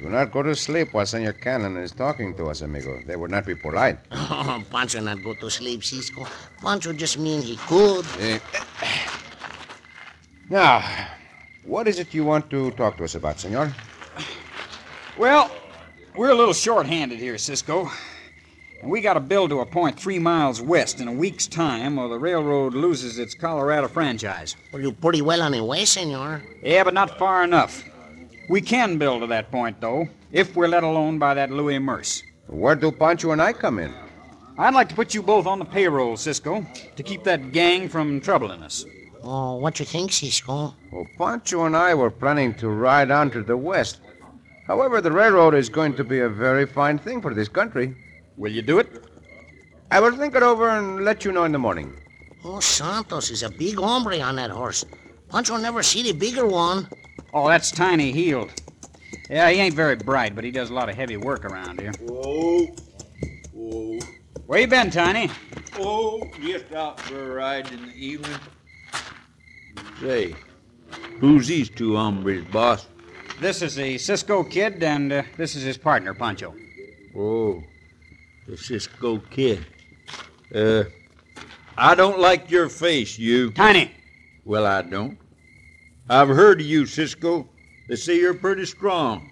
Do 0.00 0.08
not 0.08 0.32
go 0.32 0.42
to 0.42 0.54
sleep 0.54 0.92
while 0.94 1.06
Senor 1.06 1.32
Cannon 1.34 1.76
is 1.76 1.92
talking 1.92 2.34
to 2.36 2.46
us, 2.46 2.60
amigo. 2.62 3.00
They 3.06 3.14
would 3.16 3.30
not 3.30 3.46
be 3.46 3.54
polite. 3.54 3.98
Oh, 4.12 4.62
Pancho 4.70 5.00
not 5.00 5.22
go 5.22 5.34
to 5.34 5.50
sleep, 5.50 5.84
Cisco. 5.84 6.26
Pancho 6.60 6.92
just 6.92 7.18
mean 7.18 7.42
he 7.42 7.56
could. 7.56 8.04
Eh, 8.20 8.38
Now, 10.50 10.82
what 11.64 11.88
is 11.88 11.98
it 11.98 12.12
you 12.14 12.24
want 12.24 12.50
to 12.50 12.70
talk 12.72 12.96
to 12.98 13.04
us 13.04 13.14
about, 13.14 13.40
senor? 13.40 13.74
Well, 15.18 15.50
we're 16.16 16.30
a 16.30 16.34
little 16.34 16.54
short-handed 16.54 17.18
here, 17.18 17.38
Cisco. 17.38 17.90
And 18.80 18.90
we 18.90 19.00
got 19.00 19.14
to 19.14 19.20
build 19.20 19.50
to 19.50 19.60
a 19.60 19.66
point 19.66 19.98
three 19.98 20.18
miles 20.18 20.60
west 20.60 21.00
in 21.00 21.06
a 21.06 21.12
week's 21.12 21.46
time, 21.46 21.98
or 21.98 22.08
the 22.08 22.18
railroad 22.18 22.74
loses 22.74 23.18
its 23.18 23.32
Colorado 23.32 23.86
franchise. 23.86 24.56
Well, 24.72 24.82
you're 24.82 24.92
pretty 24.92 25.22
well 25.22 25.40
on 25.40 25.54
your 25.54 25.64
way, 25.64 25.84
senor. 25.84 26.42
Yeah, 26.62 26.82
but 26.82 26.94
not 26.94 27.16
far 27.16 27.44
enough. 27.44 27.84
We 28.48 28.60
can 28.60 28.98
build 28.98 29.20
to 29.20 29.28
that 29.28 29.52
point, 29.52 29.80
though, 29.80 30.08
if 30.32 30.56
we're 30.56 30.66
let 30.66 30.82
alone 30.82 31.18
by 31.18 31.34
that 31.34 31.52
Louis 31.52 31.78
Merce. 31.78 32.24
Where 32.48 32.74
do 32.74 32.90
Pancho 32.90 33.30
and 33.30 33.40
I 33.40 33.52
come 33.52 33.78
in? 33.78 33.94
I'd 34.58 34.74
like 34.74 34.88
to 34.88 34.96
put 34.96 35.14
you 35.14 35.22
both 35.22 35.46
on 35.46 35.60
the 35.60 35.64
payroll, 35.64 36.16
Cisco, 36.16 36.66
to 36.96 37.02
keep 37.02 37.22
that 37.24 37.52
gang 37.52 37.88
from 37.88 38.20
troubling 38.20 38.62
us. 38.62 38.84
Oh, 39.24 39.56
what 39.56 39.78
you 39.78 39.86
think, 39.86 40.12
Cisco? 40.12 40.74
Well, 40.90 41.06
Pancho 41.16 41.64
and 41.64 41.76
I 41.76 41.94
were 41.94 42.10
planning 42.10 42.54
to 42.54 42.68
ride 42.68 43.10
on 43.10 43.30
to 43.30 43.42
the 43.42 43.56
west. 43.56 44.00
However, 44.66 45.00
the 45.00 45.12
railroad 45.12 45.54
is 45.54 45.68
going 45.68 45.94
to 45.94 46.04
be 46.04 46.20
a 46.20 46.28
very 46.28 46.66
fine 46.66 46.98
thing 46.98 47.22
for 47.22 47.32
this 47.34 47.48
country. 47.48 47.94
Will 48.36 48.52
you 48.52 48.62
do 48.62 48.78
it? 48.78 49.04
I 49.90 50.00
will 50.00 50.16
think 50.16 50.34
it 50.34 50.42
over 50.42 50.68
and 50.70 51.04
let 51.04 51.24
you 51.24 51.32
know 51.32 51.44
in 51.44 51.52
the 51.52 51.58
morning. 51.58 51.94
Oh, 52.44 52.60
Santos 52.60 53.30
is 53.30 53.42
a 53.42 53.50
big 53.50 53.76
hombre 53.76 54.18
on 54.20 54.36
that 54.36 54.50
horse. 54.50 54.84
Pancho 55.28 55.56
never 55.56 55.82
see 55.82 56.02
the 56.02 56.12
bigger 56.12 56.46
one. 56.46 56.88
Oh, 57.32 57.48
that's 57.48 57.70
Tiny 57.70 58.10
Healed. 58.12 58.50
Yeah, 59.30 59.50
he 59.50 59.60
ain't 59.60 59.74
very 59.74 59.96
bright, 59.96 60.34
but 60.34 60.44
he 60.44 60.50
does 60.50 60.70
a 60.70 60.74
lot 60.74 60.88
of 60.88 60.96
heavy 60.96 61.16
work 61.16 61.44
around 61.44 61.80
here. 61.80 61.92
Whoa. 62.00 62.66
Whoa. 63.52 63.98
Where 64.46 64.60
you 64.60 64.66
been, 64.66 64.90
Tiny? 64.90 65.30
Oh, 65.78 66.22
just 66.40 66.72
out 66.72 67.00
for 67.00 67.32
a 67.32 67.34
ride 67.34 67.70
in 67.72 67.86
the 67.86 67.94
evening. 67.94 68.38
Say, 70.02 70.34
who's 71.20 71.46
these 71.46 71.70
two 71.70 71.94
hombres, 71.94 72.44
boss? 72.46 72.88
This 73.40 73.62
is 73.62 73.76
the 73.76 73.98
Cisco 73.98 74.42
kid, 74.42 74.82
and 74.82 75.12
uh, 75.12 75.22
this 75.36 75.54
is 75.54 75.62
his 75.62 75.78
partner, 75.78 76.12
Pancho. 76.12 76.56
Oh, 77.16 77.62
the 78.48 78.56
Cisco 78.56 79.18
kid. 79.18 79.64
Uh, 80.52 80.84
I 81.78 81.94
don't 81.94 82.18
like 82.18 82.50
your 82.50 82.68
face, 82.68 83.16
you. 83.16 83.52
Tiny! 83.52 83.92
Well, 84.44 84.66
I 84.66 84.82
don't. 84.82 85.18
I've 86.10 86.26
heard 86.26 86.60
of 86.60 86.66
you, 86.66 86.84
Cisco. 86.84 87.48
They 87.88 87.94
say 87.94 88.18
you're 88.18 88.34
pretty 88.34 88.66
strong. 88.66 89.30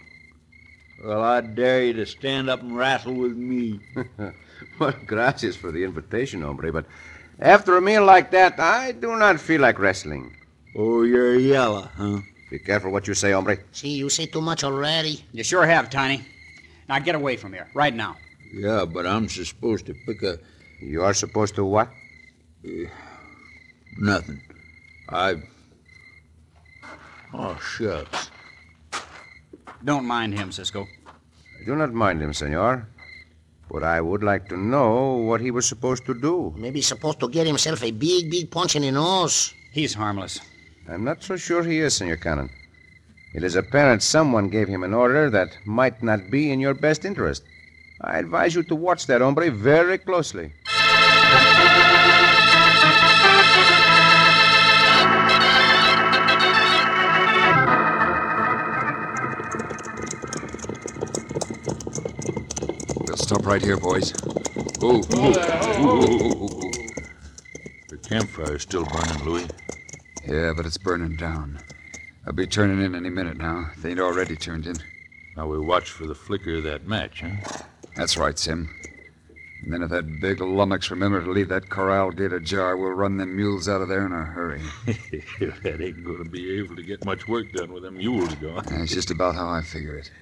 Well, 1.04 1.24
I 1.24 1.40
dare 1.40 1.86
you 1.86 1.94
to 1.94 2.06
stand 2.06 2.48
up 2.48 2.62
and 2.62 2.76
wrestle 2.76 3.14
with 3.14 3.36
me. 3.36 3.80
well, 4.78 4.94
gracias 5.04 5.56
for 5.56 5.72
the 5.72 5.82
invitation, 5.82 6.42
hombre, 6.42 6.72
but 6.72 6.86
after 7.40 7.76
a 7.76 7.82
meal 7.82 8.04
like 8.04 8.30
that, 8.30 8.60
I 8.60 8.92
do 8.92 9.16
not 9.16 9.40
feel 9.40 9.62
like 9.62 9.80
wrestling. 9.80 10.36
Oh, 10.76 11.02
you're 11.02 11.36
yellow, 11.36 11.88
huh? 11.96 12.20
Be 12.50 12.58
careful 12.58 12.90
what 12.90 13.06
you 13.06 13.14
say, 13.14 13.32
hombre. 13.32 13.58
See, 13.72 13.90
you 13.90 14.08
say 14.08 14.26
too 14.26 14.40
much 14.40 14.64
already. 14.64 15.24
You 15.32 15.44
sure 15.44 15.66
have, 15.66 15.90
Tiny. 15.90 16.24
Now 16.88 16.98
get 16.98 17.14
away 17.14 17.36
from 17.36 17.52
here, 17.52 17.68
right 17.74 17.94
now. 17.94 18.16
Yeah, 18.52 18.84
but 18.84 19.06
I'm 19.06 19.28
supposed 19.28 19.86
to 19.86 19.94
pick 19.94 20.22
a. 20.22 20.38
You 20.80 21.02
are 21.02 21.14
supposed 21.14 21.54
to 21.56 21.64
what? 21.64 21.88
Uh, 22.64 22.90
nothing. 23.98 24.42
I. 25.08 25.36
Oh, 27.32 27.56
shucks. 27.58 28.30
Don't 29.84 30.04
mind 30.04 30.34
him, 30.34 30.50
Cisco. 30.50 30.86
I 31.60 31.64
do 31.64 31.76
not 31.76 31.92
mind 31.92 32.20
him, 32.20 32.32
senor. 32.32 32.88
But 33.70 33.84
I 33.84 34.00
would 34.00 34.24
like 34.24 34.48
to 34.48 34.56
know 34.56 35.14
what 35.14 35.40
he 35.40 35.52
was 35.52 35.66
supposed 35.66 36.04
to 36.06 36.14
do. 36.14 36.52
Maybe 36.56 36.80
he's 36.80 36.88
supposed 36.88 37.20
to 37.20 37.28
get 37.28 37.46
himself 37.46 37.84
a 37.84 37.92
big, 37.92 38.30
big 38.30 38.50
punch 38.50 38.74
in 38.74 38.82
the 38.82 38.90
nose. 38.90 39.54
He's 39.70 39.94
harmless. 39.94 40.40
I'm 40.90 41.04
not 41.04 41.22
so 41.22 41.36
sure 41.36 41.62
he 41.62 41.78
is, 41.78 41.94
Senor 41.94 42.16
Cannon. 42.16 42.50
It 43.32 43.44
is 43.44 43.54
apparent 43.54 44.02
someone 44.02 44.48
gave 44.48 44.66
him 44.66 44.82
an 44.82 44.92
order 44.92 45.30
that 45.30 45.56
might 45.64 46.02
not 46.02 46.32
be 46.32 46.50
in 46.50 46.58
your 46.58 46.74
best 46.74 47.04
interest. 47.04 47.44
I 48.00 48.18
advise 48.18 48.56
you 48.56 48.64
to 48.64 48.74
watch 48.74 49.06
that 49.06 49.20
hombre 49.20 49.52
very 49.52 49.98
closely. 49.98 50.52
We'll 63.06 63.16
stop 63.16 63.46
right 63.46 63.62
here, 63.62 63.76
boys. 63.76 64.12
Oh, 64.82 65.02
The 67.88 67.98
campfire's 68.02 68.62
still 68.62 68.84
burning, 68.86 69.24
Louis. 69.24 69.46
Yeah, 70.30 70.52
but 70.56 70.64
it's 70.64 70.78
burning 70.78 71.16
down. 71.16 71.58
I'll 72.24 72.32
be 72.32 72.46
turning 72.46 72.80
in 72.80 72.94
any 72.94 73.10
minute 73.10 73.36
now. 73.36 73.68
They 73.78 73.90
ain't 73.90 73.98
already 73.98 74.36
turned 74.36 74.64
in. 74.64 74.76
Now 75.36 75.48
we 75.48 75.58
watch 75.58 75.90
for 75.90 76.06
the 76.06 76.14
flicker 76.14 76.58
of 76.58 76.62
that 76.62 76.86
match, 76.86 77.22
huh? 77.22 77.64
That's 77.96 78.16
right, 78.16 78.38
Sim. 78.38 78.70
And 79.64 79.72
then 79.72 79.82
if 79.82 79.90
that 79.90 80.20
big 80.20 80.40
lummox 80.40 80.88
remember 80.88 81.20
to 81.20 81.32
leave 81.32 81.48
that 81.48 81.68
corral 81.68 82.12
gate 82.12 82.32
ajar, 82.32 82.76
we'll 82.76 82.92
run 82.92 83.16
them 83.16 83.34
mules 83.34 83.68
out 83.68 83.80
of 83.80 83.88
there 83.88 84.06
in 84.06 84.12
a 84.12 84.24
hurry. 84.24 84.62
that 84.86 85.80
ain't 85.80 86.04
going 86.04 86.22
to 86.22 86.30
be 86.30 86.60
able 86.60 86.76
to 86.76 86.82
get 86.84 87.04
much 87.04 87.26
work 87.26 87.50
done 87.50 87.72
with 87.72 87.82
them 87.82 87.96
mules 87.96 88.32
gone. 88.36 88.62
That's 88.68 88.94
just 88.94 89.10
about 89.10 89.34
how 89.34 89.48
I 89.48 89.62
figure 89.62 89.96
it. 89.96 90.12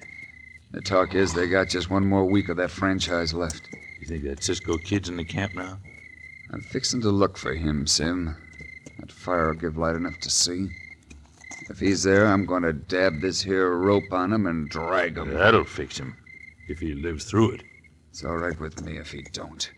The 0.71 0.81
talk 0.81 1.13
is 1.13 1.35
they 1.35 1.47
got 1.47 1.69
just 1.69 1.91
one 1.91 2.07
more 2.07 2.25
week 2.25 2.49
of 2.49 2.57
that 2.57 2.71
franchise 2.71 3.31
left. 3.31 3.69
You 3.99 4.07
think 4.07 4.23
that 4.23 4.43
Cisco 4.43 4.79
kid's 4.79 5.07
in 5.07 5.17
the 5.17 5.23
camp 5.23 5.53
now? 5.53 5.77
I'm 6.51 6.61
fixing 6.61 7.01
to 7.01 7.09
look 7.09 7.37
for 7.37 7.53
him, 7.53 7.85
Sim. 7.85 8.35
That 9.29 9.35
fire 9.35 9.47
will 9.49 9.59
give 9.59 9.77
light 9.77 9.95
enough 9.95 10.19
to 10.21 10.29
see. 10.31 10.69
If 11.69 11.79
he's 11.79 12.01
there, 12.01 12.25
I'm 12.25 12.47
going 12.47 12.63
to 12.63 12.73
dab 12.73 13.21
this 13.21 13.43
here 13.43 13.77
rope 13.77 14.11
on 14.11 14.33
him 14.33 14.47
and 14.47 14.67
drag 14.67 15.19
him. 15.19 15.31
That'll 15.35 15.65
fix 15.65 15.99
him, 15.99 16.17
if 16.67 16.79
he 16.79 16.95
lives 16.95 17.25
through 17.25 17.51
it. 17.51 17.63
It's 18.09 18.25
all 18.25 18.37
right 18.37 18.59
with 18.59 18.81
me 18.81 18.97
if 18.97 19.11
he 19.11 19.21
don't. 19.31 19.71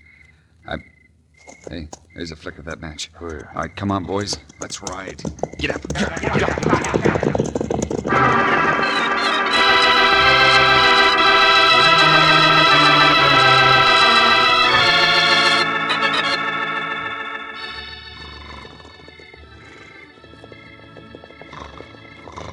I. 0.65 0.77
Hey, 1.69 1.89
there's 2.15 2.31
a 2.31 2.37
flick 2.37 2.59
of 2.59 2.65
that 2.65 2.79
match. 2.79 3.11
Where? 3.17 3.51
All 3.53 3.63
right, 3.63 3.75
come 3.75 3.91
on, 3.91 4.05
boys. 4.05 4.37
Let's 4.61 4.81
ride. 4.83 5.21
Get 5.57 5.75
up. 5.75 5.93
Get 5.95 6.43
up. 6.43 6.61
Get 6.63 7.39
up. 7.45 7.50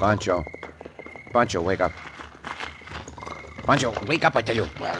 Pancho. 0.08 0.42
Pancho, 1.34 1.60
wake 1.60 1.82
up. 1.82 1.92
Pancho, 3.64 3.92
wake 4.06 4.24
up, 4.24 4.36
I 4.36 4.40
tell 4.40 4.56
you. 4.56 4.66
Well, 4.80 4.96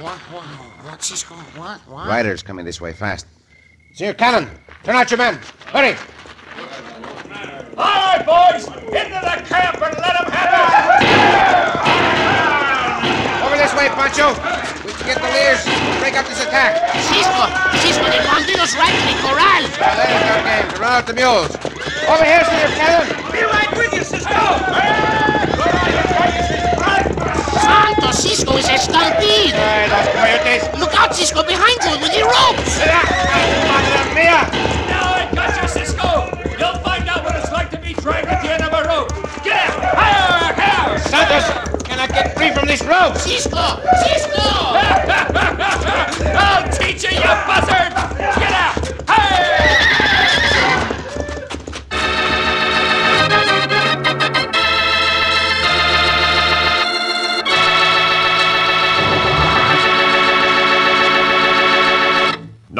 what, 0.00 0.16
what, 0.32 0.42
what, 0.88 1.02
Cisco? 1.02 1.34
What, 1.34 1.80
what? 1.86 2.08
Riders 2.08 2.42
coming 2.42 2.64
this 2.64 2.80
way 2.80 2.94
fast. 2.94 3.26
Sir 3.92 4.14
Cannon, 4.14 4.48
turn 4.84 4.96
out 4.96 5.10
your 5.10 5.18
men. 5.18 5.38
Hurry. 5.66 5.96
All 7.76 7.84
right, 7.84 8.24
boys, 8.24 8.68
into 8.68 9.20
the 9.20 9.36
camp 9.44 9.82
and 9.84 9.94
let 10.00 10.16
them 10.16 10.32
have 10.32 10.50
it. 10.56 11.12
Over 13.44 13.56
this 13.60 13.74
way, 13.76 13.92
Pancho. 13.92 14.32
We 14.80 14.96
can 14.96 15.12
get 15.12 15.20
the 15.20 15.28
leaders 15.28 15.60
to 15.68 16.00
break 16.00 16.16
up 16.16 16.24
this 16.24 16.40
attack. 16.40 16.88
Cisco, 17.12 17.52
Cisco, 17.84 18.08
the 18.08 18.24
bandidos 18.24 18.72
right 18.80 18.96
in 18.96 19.12
the 19.12 19.16
corral. 19.20 19.60
Now, 19.76 19.92
that 19.92 20.08
is 20.08 20.24
our 20.24 20.40
game, 20.40 20.72
to 20.72 20.80
run 20.80 20.92
out 20.96 21.04
the 21.04 21.12
mules. 21.12 21.52
Over 22.08 22.24
here, 22.24 22.42
Senor 22.42 22.72
Cannon. 22.72 23.28
Be 23.30 23.44
right 23.44 23.68
with 23.76 23.92
you, 23.92 24.02
Cisco. 24.02 24.32
Santo, 27.60 28.07
Cisco 28.18 28.56
is 28.56 28.68
a 28.68 28.76
stampede. 28.78 29.54
Hey, 29.54 29.86
those 29.88 30.08
coyotes. 30.12 30.80
Look 30.80 30.92
out, 30.98 31.08
Watch 31.10 31.18
Cisco 31.18 31.44
behind 31.44 31.78
you 31.84 31.98
with 32.02 32.16
your 32.16 32.26
ropes. 32.26 32.78
Madre 32.82 34.12
mia! 34.12 34.42
Now 34.90 35.14
I 35.14 35.30
got 35.32 35.62
you, 35.62 35.68
Cisco! 35.68 36.26
You'll 36.58 36.82
find 36.82 37.08
out 37.08 37.22
what 37.22 37.36
it's 37.36 37.52
like 37.52 37.70
to 37.70 37.78
be 37.78 37.94
dragged 37.94 38.26
at 38.26 38.42
the 38.42 38.52
end 38.52 38.64
of 38.64 38.72
a 38.72 38.82
rope. 38.88 39.08
Get 39.44 39.70
out! 39.70 39.78
Higher, 39.94 40.52
higher! 40.52 40.98
Santos, 40.98 41.46
can 41.84 42.00
I 42.00 42.08
get 42.08 42.36
free 42.36 42.50
from 42.52 42.66
this 42.66 42.82
rope? 42.82 43.16
Cisco! 43.16 43.78
Cisco! 44.02 44.42
I'll 46.34 46.68
teach 46.72 47.04
you, 47.04 47.10
you 47.16 47.22
buzzard! 47.46 47.94
Get 48.18 48.52
out! 48.52 48.77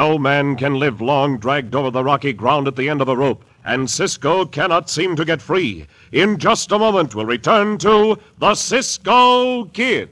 No 0.09 0.17
man 0.17 0.55
can 0.55 0.79
live 0.79 1.01
long 1.01 1.37
dragged 1.37 1.75
over 1.75 1.91
the 1.91 2.03
rocky 2.03 2.33
ground 2.33 2.67
at 2.67 2.75
the 2.75 2.89
end 2.89 2.99
of 2.99 3.07
a 3.07 3.15
rope, 3.15 3.45
and 3.63 3.87
Cisco 3.87 4.43
cannot 4.43 4.89
seem 4.89 5.15
to 5.15 5.23
get 5.23 5.39
free. 5.39 5.85
In 6.11 6.39
just 6.39 6.71
a 6.71 6.79
moment, 6.79 7.13
we'll 7.13 7.27
return 7.27 7.77
to 7.77 8.17
the 8.39 8.55
Cisco 8.55 9.65
Kid. 9.65 10.09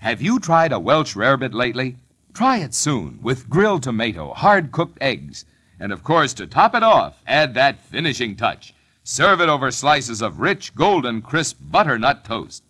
Have 0.00 0.20
you 0.20 0.40
tried 0.40 0.72
a 0.72 0.80
Welsh 0.80 1.14
rarebit 1.14 1.54
lately? 1.54 1.96
Try 2.34 2.56
it 2.56 2.74
soon 2.74 3.20
with 3.22 3.48
grilled 3.48 3.84
tomato, 3.84 4.34
hard 4.34 4.72
cooked 4.72 4.98
eggs. 5.00 5.44
And 5.82 5.90
of 5.90 6.04
course, 6.04 6.32
to 6.34 6.46
top 6.46 6.76
it 6.76 6.84
off, 6.84 7.20
add 7.26 7.54
that 7.54 7.80
finishing 7.80 8.36
touch. 8.36 8.72
Serve 9.02 9.40
it 9.40 9.48
over 9.48 9.72
slices 9.72 10.22
of 10.22 10.38
rich, 10.38 10.76
golden, 10.76 11.20
crisp 11.20 11.58
butternut 11.60 12.24
toast. 12.24 12.62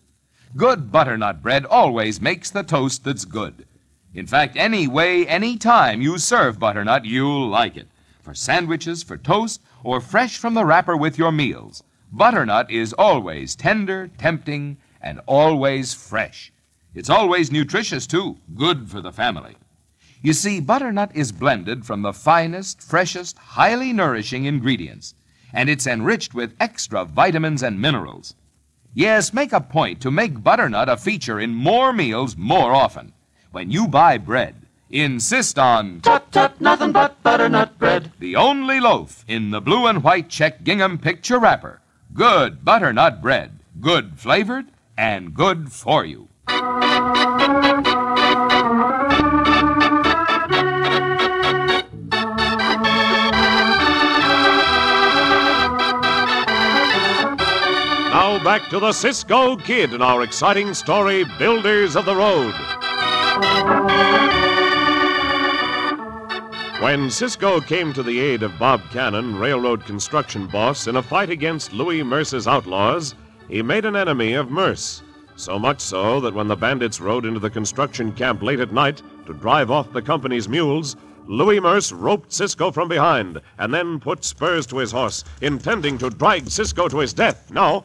Good 0.56 0.90
butternut 0.90 1.42
bread 1.42 1.66
always 1.66 2.22
makes 2.22 2.50
the 2.50 2.62
toast 2.62 3.04
that's 3.04 3.26
good. 3.26 3.66
In 4.14 4.26
fact, 4.26 4.56
any 4.56 4.88
way, 4.88 5.26
any 5.26 5.58
time 5.58 6.00
you 6.00 6.16
serve 6.16 6.58
butternut, 6.58 7.04
you'll 7.04 7.48
like 7.50 7.76
it. 7.76 7.88
For 8.22 8.32
sandwiches, 8.32 9.02
for 9.02 9.18
toast, 9.18 9.60
or 9.84 10.00
fresh 10.00 10.38
from 10.38 10.54
the 10.54 10.64
wrapper 10.64 10.96
with 10.96 11.18
your 11.18 11.32
meals. 11.32 11.82
Butternut 12.10 12.70
is 12.70 12.94
always 12.94 13.54
tender, 13.54 14.08
tempting, 14.16 14.78
and 15.02 15.20
always 15.26 15.92
fresh. 15.92 16.50
It's 16.94 17.10
always 17.10 17.52
nutritious, 17.52 18.06
too, 18.06 18.38
good 18.54 18.88
for 18.88 19.02
the 19.02 19.12
family. 19.12 19.56
You 20.24 20.32
see, 20.32 20.60
butternut 20.60 21.10
is 21.16 21.32
blended 21.32 21.84
from 21.84 22.02
the 22.02 22.12
finest, 22.12 22.80
freshest, 22.80 23.36
highly 23.38 23.92
nourishing 23.92 24.44
ingredients, 24.44 25.14
and 25.52 25.68
it's 25.68 25.84
enriched 25.84 26.32
with 26.32 26.54
extra 26.60 27.04
vitamins 27.04 27.60
and 27.60 27.80
minerals. 27.80 28.36
Yes, 28.94 29.32
make 29.32 29.52
a 29.52 29.60
point 29.60 30.00
to 30.02 30.12
make 30.12 30.44
butternut 30.44 30.88
a 30.88 30.96
feature 30.96 31.40
in 31.40 31.52
more 31.54 31.92
meals 31.92 32.36
more 32.36 32.72
often. 32.72 33.14
When 33.50 33.72
you 33.72 33.88
buy 33.88 34.16
bread, 34.16 34.54
insist 34.90 35.58
on 35.58 36.02
Tut 36.02 36.30
tut, 36.30 36.60
nothing 36.60 36.92
but 36.92 37.20
butternut 37.24 37.76
bread. 37.80 38.12
the 38.20 38.36
only 38.36 38.78
loaf 38.78 39.24
in 39.26 39.50
the 39.50 39.60
blue 39.60 39.86
and 39.86 40.04
white 40.04 40.28
check 40.28 40.62
gingham 40.62 40.98
picture 40.98 41.40
wrapper. 41.40 41.80
Good 42.14 42.64
butternut 42.64 43.20
bread, 43.20 43.58
good 43.80 44.20
flavored 44.20 44.66
and 44.96 45.34
good 45.34 45.72
for 45.72 46.04
you. 46.04 46.28
Back 58.44 58.68
to 58.68 58.80
the 58.80 58.92
Cisco 58.92 59.56
Kid 59.56 59.92
and 59.92 60.02
our 60.02 60.22
exciting 60.22 60.74
story, 60.74 61.24
Builders 61.38 61.94
of 61.94 62.04
the 62.04 62.16
Road. 62.16 62.52
When 66.82 67.08
Cisco 67.08 67.60
came 67.60 67.92
to 67.92 68.02
the 68.02 68.18
aid 68.18 68.42
of 68.42 68.58
Bob 68.58 68.82
Cannon, 68.90 69.38
railroad 69.38 69.84
construction 69.84 70.48
boss, 70.48 70.88
in 70.88 70.96
a 70.96 71.02
fight 71.02 71.30
against 71.30 71.72
Louis 71.72 72.02
Merce's 72.02 72.48
outlaws, 72.48 73.14
he 73.48 73.62
made 73.62 73.84
an 73.84 73.94
enemy 73.94 74.32
of 74.32 74.50
Merce. 74.50 75.02
So 75.36 75.56
much 75.56 75.80
so 75.80 76.20
that 76.20 76.34
when 76.34 76.48
the 76.48 76.56
bandits 76.56 77.00
rode 77.00 77.24
into 77.24 77.38
the 77.38 77.50
construction 77.50 78.10
camp 78.10 78.42
late 78.42 78.60
at 78.60 78.72
night 78.72 79.02
to 79.26 79.34
drive 79.34 79.70
off 79.70 79.92
the 79.92 80.02
company's 80.02 80.48
mules, 80.48 80.96
Louis 81.28 81.60
Merce 81.60 81.92
roped 81.92 82.32
Cisco 82.32 82.72
from 82.72 82.88
behind 82.88 83.40
and 83.58 83.72
then 83.72 84.00
put 84.00 84.24
spurs 84.24 84.66
to 84.66 84.78
his 84.78 84.90
horse, 84.90 85.22
intending 85.40 85.96
to 85.98 86.10
drag 86.10 86.50
Cisco 86.50 86.88
to 86.88 86.98
his 86.98 87.14
death. 87.14 87.48
Now, 87.52 87.84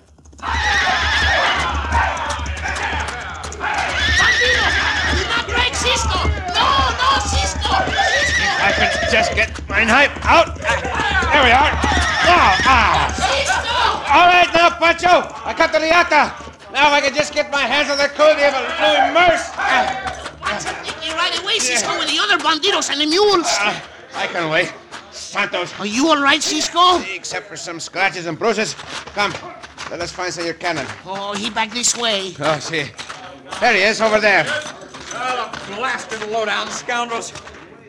Cisco! 5.73 6.19
No, 6.57 6.67
no, 6.97 7.09
Cisco! 7.21 7.71
Cisco! 8.11 8.45
I 8.65 8.71
can 8.75 9.11
just 9.11 9.35
get 9.35 9.51
my 9.69 9.83
knife 9.83 10.11
out. 10.25 10.55
There 10.57 11.43
we 11.43 11.51
are. 11.51 11.71
Now, 12.25 12.57
ah. 12.65 13.07
Cisco! 13.13 13.77
All 14.11 14.27
right, 14.27 14.49
now, 14.53 14.69
Pancho. 14.77 15.31
I 15.45 15.53
cut 15.53 15.71
the 15.71 15.79
riata. 15.79 16.33
Now 16.73 16.91
I 16.91 17.01
can 17.01 17.13
just 17.13 17.33
get 17.33 17.51
my 17.51 17.61
hands 17.61 17.89
on 17.89 17.97
the 17.97 18.07
code 18.09 18.37
of 18.37 18.53
Louis 18.53 19.13
Merce. 19.13 19.49
Ah, 19.55 21.05
You 21.05 21.13
right 21.13 21.41
away, 21.41 21.59
Cisco, 21.59 21.97
with 21.97 22.09
the 22.09 22.19
other 22.19 22.37
banditos 22.37 22.89
and 22.89 22.99
the 23.01 23.05
mules. 23.05 23.47
ah, 23.47 23.81
I 24.15 24.27
can 24.27 24.49
wait. 24.49 24.73
Santos. 25.11 25.73
Are 25.79 25.85
you 25.85 26.07
all 26.09 26.21
right, 26.21 26.41
Cisco? 26.41 26.99
Except 27.01 27.47
for 27.47 27.55
some 27.57 27.79
scratches 27.79 28.25
and 28.27 28.37
bruises. 28.37 28.75
Come, 29.15 29.33
let 29.89 30.01
us 30.01 30.11
find 30.11 30.33
Senor 30.33 30.53
Cannon. 30.53 30.85
Oh, 31.05 31.33
he 31.33 31.49
back 31.49 31.71
this 31.71 31.95
way. 31.95 32.33
Oh, 32.39 32.59
see. 32.59 32.85
There 33.59 33.73
he 33.73 33.81
is, 33.81 34.01
over 34.01 34.19
there. 34.19 34.45
Oh, 34.47 35.51
the 35.69 35.75
blasted 35.75 36.29
low-down 36.29 36.67
scoundrels. 36.69 37.33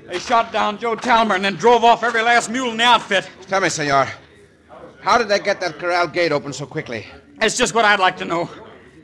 They 0.07 0.19
shot 0.19 0.53
down 0.53 0.79
Joe 0.79 0.97
Talmer 0.97 1.35
and 1.35 1.45
then 1.45 1.57
drove 1.57 1.85
off 1.85 2.03
every 2.03 2.23
last 2.23 2.51
mule 2.51 2.71
in 2.71 2.79
the 2.79 2.85
outfit. 2.85 3.29
Tell 3.43 3.61
me, 3.61 3.69
Senor, 3.69 4.09
how 5.01 5.19
did 5.19 5.29
they 5.29 5.39
get 5.39 5.61
that 5.61 5.79
corral 5.79 6.07
gate 6.07 6.33
open 6.33 6.53
so 6.53 6.67
quickly? 6.67 7.07
That's 7.39 7.57
just 7.57 7.75
what 7.75 7.85
I'd 7.85 8.01
like 8.01 8.17
to 8.19 8.25
know. 8.25 8.49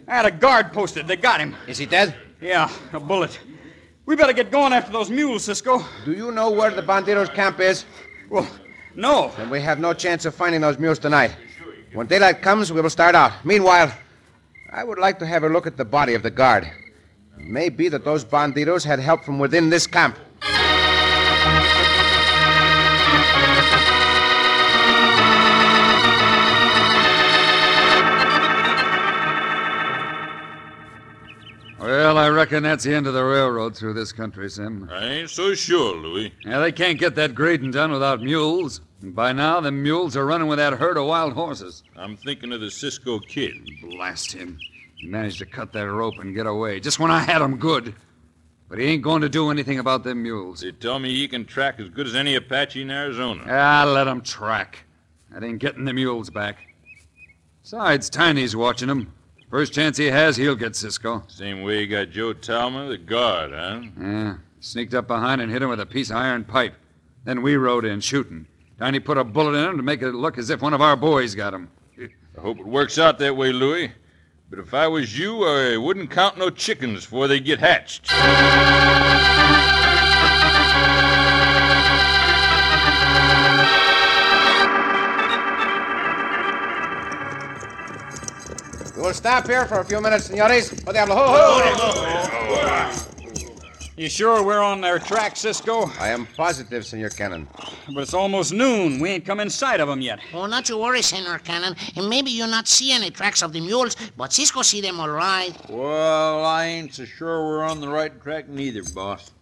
I 0.09 0.15
had 0.15 0.27
a 0.27 0.31
guard 0.31 0.73
posted. 0.73 1.07
They 1.07 1.17
got 1.17 1.41
him. 1.41 1.57
Is 1.67 1.79
he 1.79 1.87
dead? 1.87 2.15
Yeah, 2.41 2.71
a 2.93 3.01
bullet. 3.01 3.39
We 4.07 4.17
better 4.17 4.33
get 4.33 4.51
going 4.51 4.73
after 4.73 4.93
those 4.93 5.11
mules, 5.11 5.45
Cisco. 5.45 5.83
Do 6.05 6.13
you 6.13 6.31
know 6.31 6.51
where 6.51 6.71
the 6.71 6.83
banditos' 6.83 7.33
camp 7.33 7.61
is? 7.61 7.87
Well, 8.29 8.47
no. 8.95 9.33
Then 9.37 9.51
we 9.51 9.61
have 9.61 9.79
no 9.79 9.93
chance 9.95 10.25
of 10.27 10.35
finding 10.35 10.61
those 10.61 10.79
mules 10.79 10.99
tonight. 10.99 11.37
When 11.95 12.09
daylight 12.09 12.43
comes, 12.43 12.73
we 12.73 12.81
will 12.81 12.91
start 12.91 13.15
out. 13.15 13.45
Meanwhile, 13.45 13.93
I 14.73 14.83
would 14.83 14.99
like 14.99 15.21
to 15.21 15.27
have 15.27 15.45
a 15.45 15.49
look 15.49 15.65
at 15.65 15.77
the 15.77 15.85
body 15.85 16.15
of 16.15 16.25
the 16.25 16.31
guard. 16.31 16.65
It 16.65 17.47
may 17.47 17.69
be 17.69 17.89
that 17.89 18.05
those 18.05 18.25
banditos 18.25 18.85
had 18.85 18.99
help 18.99 19.25
from 19.25 19.39
within 19.39 19.71
this 19.71 19.87
camp. 19.87 20.19
Reckon 32.45 32.63
that's 32.63 32.85
the 32.85 32.95
end 32.95 33.07
of 33.07 33.15
the 33.15 33.25
railroad 33.25 33.75
through 33.75 33.95
this 33.95 34.13
country, 34.13 34.51
Sim. 34.51 34.87
I 34.93 35.05
ain't 35.07 35.31
so 35.31 35.55
sure, 35.55 35.97
Louis. 35.97 36.31
Yeah, 36.45 36.61
they 36.61 36.73
can't 36.73 36.99
get 36.99 37.15
that 37.15 37.35
grading 37.35 37.71
done 37.71 37.91
without 37.91 38.21
mules. 38.21 38.83
And 39.01 39.15
by 39.15 39.33
now, 39.33 39.61
the 39.61 39.73
mules 39.73 40.15
are 40.15 40.27
running 40.27 40.47
with 40.47 40.59
that 40.59 40.75
herd 40.75 40.99
of 40.99 41.07
wild 41.07 41.33
horses. 41.33 41.83
I'm 41.97 42.19
thinking 42.19 42.53
of 42.53 42.61
the 42.61 42.71
Cisco 42.71 43.19
Kid. 43.19 43.55
Blast 43.81 44.31
him. 44.33 44.59
He 44.97 45.07
managed 45.07 45.39
to 45.39 45.47
cut 45.47 45.73
that 45.73 45.91
rope 45.91 46.19
and 46.19 46.35
get 46.35 46.47
away, 46.47 46.81
just 46.81 46.99
when 46.99 47.11
I 47.11 47.21
had 47.21 47.41
him 47.41 47.57
good. 47.57 47.95
But 48.69 48.79
he 48.79 48.85
ain't 48.85 49.03
going 49.03 49.23
to 49.23 49.31
do 49.31 49.51
anything 49.51 49.79
about 49.79 50.05
them 50.05 50.23
mules. 50.23 50.61
They 50.61 50.73
tell 50.73 50.99
me 50.99 51.15
he 51.15 51.27
can 51.27 51.47
track 51.47 51.81
as 51.81 51.89
good 51.89 52.07
as 52.07 52.15
any 52.15 52.35
Apache 52.35 52.83
in 52.83 52.91
Arizona. 52.91 53.43
Ah, 53.49 53.85
let 53.87 54.07
him 54.07 54.21
track. 54.21 54.81
That 55.31 55.43
ain't 55.43 55.61
getting 55.61 55.87
the 55.87 55.95
mules 55.95 56.29
back. 56.29 56.59
Besides, 57.63 58.11
Tiny's 58.11 58.55
watching 58.55 58.91
him. 58.91 59.14
First 59.55 59.73
chance 59.73 59.97
he 59.97 60.07
has, 60.07 60.37
he'll 60.37 60.57
get 60.57 60.75
Cisco. 60.75 61.23
Same 61.29 61.63
way 61.63 61.83
he 61.83 61.87
got 61.87 62.11
Joe 62.11 62.35
Talmer, 62.35 62.89
the 62.89 62.99
guard, 62.99 63.53
huh? 63.53 63.83
Yeah. 64.01 64.35
Sneaked 64.59 64.95
up 64.95 65.07
behind 65.07 65.41
and 65.41 65.49
hit 65.49 65.63
him 65.63 65.69
with 65.69 65.79
a 65.79 65.87
piece 65.87 66.11
of 66.11 66.17
iron 66.17 66.43
pipe. 66.43 66.75
Then 67.23 67.41
we 67.41 67.55
rode 67.55 67.85
in, 67.85 68.01
shooting. 68.01 68.49
Tiny 68.81 68.99
put 68.99 69.17
a 69.17 69.23
bullet 69.23 69.57
in 69.57 69.71
him 69.71 69.77
to 69.77 69.83
make 69.85 70.03
it 70.03 70.11
look 70.11 70.39
as 70.39 70.51
if 70.51 70.61
one 70.61 70.75
of 70.75 70.81
our 70.81 70.97
boys 70.97 71.37
got 71.37 71.55
him. 71.55 71.71
I 71.97 72.41
hope 72.41 72.59
it 72.59 72.67
works 72.67 72.99
out 72.99 73.21
that 73.21 73.37
way, 73.37 73.53
Louis. 73.53 73.93
But 74.51 74.59
if 74.59 74.75
I 74.75 74.89
was 74.89 75.17
you, 75.17 75.45
I 75.45 75.77
wouldn't 75.77 76.11
count 76.11 76.37
no 76.37 76.51
chickens 76.51 77.05
before 77.05 77.29
they 77.29 77.39
get 77.39 77.61
hatched. 77.61 78.11
We 89.05 89.09
will 89.09 89.15
stop 89.15 89.47
here 89.47 89.67
for 89.67 89.81
a 89.81 89.85
few 89.85 90.01
minutes, 90.01 90.25
senores. 90.31 90.71
Diablo. 90.71 91.15
Ho, 91.15 91.25
ho. 91.29 92.91
You 93.99 94.09
sure 94.09 94.43
we're 94.43 94.63
on 94.63 94.81
their 94.81 94.99
track, 94.99 95.37
Cisco? 95.37 95.91
I 96.01 96.09
am 96.09 96.25
positive, 96.25 96.87
Senor 96.87 97.11
Cannon. 97.11 97.47
But 97.89 97.99
it's 97.99 98.15
almost 98.15 98.55
noon. 98.55 98.99
We 98.99 99.11
ain't 99.11 99.27
come 99.27 99.41
in 99.41 99.51
sight 99.51 99.81
of 99.81 99.89
them 99.89 100.01
yet. 100.01 100.21
Oh, 100.33 100.47
not 100.47 100.65
to 100.65 100.79
worry, 100.79 101.03
Senor 101.03 101.41
Cannon. 101.41 101.77
And 101.97 102.09
maybe 102.09 102.31
you 102.31 102.47
not 102.47 102.67
see 102.67 102.93
any 102.93 103.11
tracks 103.11 103.43
of 103.43 103.53
the 103.53 103.61
mules, 103.61 103.95
but 104.17 104.33
Cisco 104.33 104.63
see 104.63 104.81
them 104.81 104.99
all 104.99 105.11
right. 105.11 105.53
Well, 105.69 106.43
I 106.43 106.65
ain't 106.65 106.95
so 106.95 107.05
sure 107.05 107.45
we're 107.45 107.63
on 107.63 107.83
the 107.83 107.89
right 107.89 108.23
track 108.23 108.49
neither, 108.49 108.85
boss. 108.95 109.33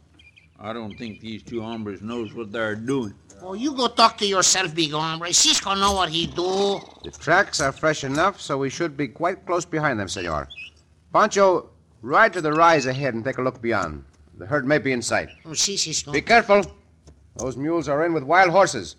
I 0.59 0.72
don't 0.72 0.98
think 0.98 1.20
these 1.20 1.44
two 1.44 1.62
hombres 1.62 2.03
knows 2.03 2.35
what 2.35 2.51
they're 2.51 2.75
doing. 2.75 3.14
Oh, 3.45 3.55
you 3.55 3.75
go 3.75 3.89
talk 3.89 4.17
to 4.19 4.27
yourself, 4.27 4.73
big 4.75 4.93
hombre. 4.93 5.33
Cisco 5.33 5.75
know 5.75 5.95
what 5.95 6.09
he 6.09 6.27
do. 6.27 6.81
The 7.03 7.11
tracks 7.11 7.61
are 7.61 7.73
fresh 7.73 8.05
enough, 8.05 8.41
so 8.41 8.57
we 8.57 8.71
should 8.71 8.97
be 8.97 9.09
quite 9.09 9.45
close 9.47 9.65
behind 9.65 9.99
them, 9.99 10.09
Senor. 10.09 10.49
Pancho, 11.13 11.69
ride 12.03 12.33
to 12.35 12.41
the 12.41 12.53
rise 12.53 12.87
ahead 12.87 13.15
and 13.15 13.25
take 13.25 13.39
a 13.39 13.43
look 13.43 13.61
beyond. 13.61 14.05
The 14.39 14.47
herd 14.47 14.65
may 14.65 14.79
be 14.79 14.93
in 14.93 15.03
sight. 15.03 15.29
Oh, 15.45 15.55
see, 15.55 15.77
Cisco. 15.77 16.13
Be 16.13 16.23
careful. 16.23 16.63
Those 17.37 17.57
mules 17.57 17.89
are 17.89 18.05
in 18.07 18.13
with 18.13 18.23
wild 18.23 18.51
horses. 18.51 18.97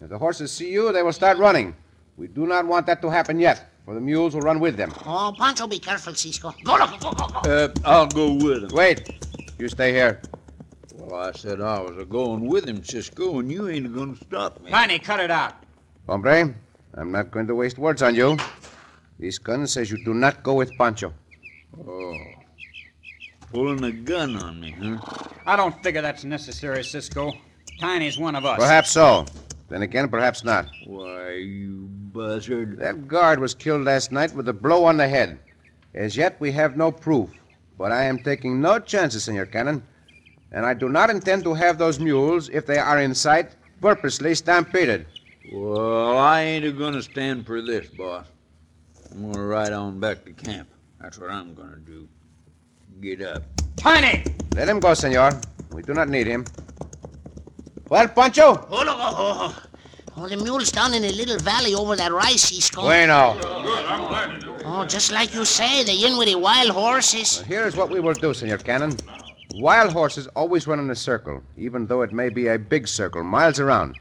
If 0.00 0.10
the 0.10 0.18
horses 0.18 0.52
see 0.52 0.70
you, 0.70 0.92
they 0.92 1.02
will 1.02 1.12
start 1.12 1.38
running. 1.38 1.74
We 2.16 2.28
do 2.28 2.46
not 2.46 2.66
want 2.66 2.86
that 2.86 3.00
to 3.02 3.10
happen 3.10 3.40
yet, 3.40 3.70
for 3.84 3.94
the 3.94 4.00
mules 4.00 4.34
will 4.34 4.42
run 4.42 4.60
with 4.60 4.76
them. 4.76 4.92
Oh, 5.06 5.34
Pancho, 5.38 5.66
be 5.66 5.78
careful, 5.78 6.14
Cisco. 6.14 6.52
Go, 6.62 6.76
go, 6.76 6.86
go, 6.98 7.12
go, 7.12 7.26
go. 7.26 7.50
Uh, 7.50 7.68
I'll 7.84 8.06
go 8.06 8.34
with 8.34 8.64
him. 8.64 8.70
Wait. 8.72 9.24
You 9.58 9.68
stay 9.68 9.92
here. 9.92 10.20
Well, 11.08 11.22
I 11.24 11.32
said 11.32 11.62
I 11.62 11.80
was 11.80 11.96
a 11.96 12.04
going 12.04 12.46
with 12.46 12.68
him, 12.68 12.84
Cisco, 12.84 13.38
and 13.38 13.50
you 13.50 13.66
ain't 13.66 13.94
gonna 13.94 14.14
stop 14.14 14.60
me. 14.62 14.70
Tiny, 14.70 14.98
cut 14.98 15.20
it 15.20 15.30
out. 15.30 15.54
Hombre, 16.06 16.54
I'm 16.94 17.10
not 17.10 17.30
going 17.30 17.46
to 17.46 17.54
waste 17.54 17.78
words 17.78 18.02
on 18.02 18.14
you. 18.14 18.36
This 19.18 19.38
gun 19.38 19.66
says 19.66 19.90
you 19.90 20.04
do 20.04 20.12
not 20.12 20.42
go 20.42 20.52
with 20.52 20.70
Pancho. 20.76 21.14
Oh. 21.80 22.14
Pulling 23.50 23.82
a 23.84 23.90
gun 23.90 24.36
on 24.36 24.60
me, 24.60 24.72
huh? 24.72 24.98
I 25.46 25.56
don't 25.56 25.82
figure 25.82 26.02
that's 26.02 26.24
necessary, 26.24 26.84
Cisco. 26.84 27.32
Tiny's 27.80 28.18
one 28.18 28.36
of 28.36 28.44
us. 28.44 28.58
Perhaps 28.58 28.90
so. 28.90 29.24
Then 29.70 29.80
again, 29.80 30.10
perhaps 30.10 30.44
not. 30.44 30.66
Why, 30.84 31.30
you 31.30 31.88
buzzard. 32.12 32.78
That 32.80 33.08
guard 33.08 33.38
was 33.38 33.54
killed 33.54 33.84
last 33.84 34.12
night 34.12 34.34
with 34.34 34.46
a 34.48 34.52
blow 34.52 34.84
on 34.84 34.98
the 34.98 35.08
head. 35.08 35.38
As 35.94 36.18
yet, 36.18 36.38
we 36.38 36.52
have 36.52 36.76
no 36.76 36.92
proof. 36.92 37.30
But 37.78 37.92
I 37.92 38.04
am 38.04 38.18
taking 38.18 38.60
no 38.60 38.78
chances, 38.78 39.24
Senor 39.24 39.46
Cannon. 39.46 39.82
And 40.52 40.64
I 40.64 40.74
do 40.74 40.88
not 40.88 41.10
intend 41.10 41.44
to 41.44 41.54
have 41.54 41.78
those 41.78 41.98
mules, 41.98 42.48
if 42.48 42.66
they 42.66 42.78
are 42.78 43.00
in 43.00 43.14
sight, 43.14 43.50
purposely 43.80 44.34
stampeded. 44.34 45.06
Well, 45.52 46.18
I 46.18 46.42
ain't 46.42 46.64
a 46.64 46.72
gonna 46.72 47.02
stand 47.02 47.46
for 47.46 47.60
this, 47.62 47.88
boss. 47.88 48.26
I'm 49.10 49.32
gonna 49.32 49.44
ride 49.44 49.72
on 49.72 50.00
back 50.00 50.24
to 50.24 50.32
camp. 50.32 50.68
That's 51.00 51.18
what 51.18 51.30
I'm 51.30 51.54
gonna 51.54 51.78
do. 51.78 52.08
Get 53.00 53.22
up. 53.22 53.42
Tiny! 53.76 54.24
Let 54.54 54.68
him 54.68 54.80
go, 54.80 54.94
senor. 54.94 55.30
We 55.72 55.82
do 55.82 55.94
not 55.94 56.08
need 56.08 56.26
him. 56.26 56.44
Well, 57.88 58.08
Pancho? 58.08 58.66
Oh, 58.70 58.84
look, 58.84 58.96
oh, 58.98 59.54
oh, 59.56 59.62
oh, 60.16 60.28
the 60.28 60.36
mule's 60.36 60.70
down 60.70 60.92
in 60.94 61.04
a 61.04 61.12
little 61.12 61.38
valley 61.38 61.74
over 61.74 61.96
that 61.96 62.12
rise, 62.12 62.42
Cisco. 62.42 62.82
Bueno. 62.82 63.38
Oh, 64.64 64.84
just 64.86 65.12
like 65.12 65.32
you 65.34 65.44
say, 65.44 65.84
they 65.84 66.04
in 66.04 66.18
with 66.18 66.28
the 66.28 66.34
wild 66.34 66.70
horses. 66.70 67.40
Here's 67.42 67.76
what 67.76 67.88
we 67.88 68.00
will 68.00 68.14
do, 68.14 68.34
Senor 68.34 68.58
Cannon. 68.58 68.96
Wild 69.54 69.92
horses 69.92 70.26
always 70.28 70.66
run 70.66 70.78
in 70.78 70.90
a 70.90 70.94
circle, 70.94 71.42
even 71.56 71.86
though 71.86 72.02
it 72.02 72.12
may 72.12 72.28
be 72.28 72.48
a 72.48 72.58
big 72.58 72.86
circle, 72.86 73.24
miles 73.24 73.58
around. 73.58 73.96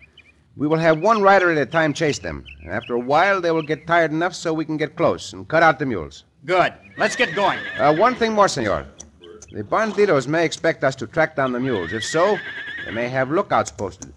We 0.58 0.68
will 0.68 0.78
have 0.78 1.00
one 1.00 1.22
rider 1.22 1.52
at 1.52 1.58
a 1.58 1.66
time 1.66 1.94
chase 1.94 2.20
them, 2.20 2.44
and 2.62 2.72
after 2.72 2.96
a 2.96 3.00
while 3.00 3.40
they 3.40 3.52
will 3.52 3.62
get 3.62 3.88
tired 3.88 4.12
enough 4.12 4.36
so 4.36 4.54
we 4.54 4.66
can 4.66 4.76
get 4.76 4.98
close 4.98 5.32
and 5.34 5.48
cut 5.48 5.64
out 5.64 5.80
the 5.80 5.86
mules. 5.86 6.26
Good. 6.46 6.74
Let's 6.98 7.16
get 7.16 7.34
going. 7.34 7.60
Uh, 7.80 7.96
one 7.96 8.16
thing 8.16 8.34
more, 8.34 8.48
senor. 8.48 8.86
The 9.52 9.64
banditos 9.64 10.28
may 10.28 10.44
expect 10.44 10.84
us 10.84 10.96
to 10.96 11.08
track 11.08 11.36
down 11.36 11.54
the 11.54 11.60
mules. 11.60 11.94
If 11.94 12.04
so, 12.04 12.38
they 12.86 12.92
may 12.92 13.08
have 13.08 13.32
lookouts 13.32 13.72
posted. 13.72 14.14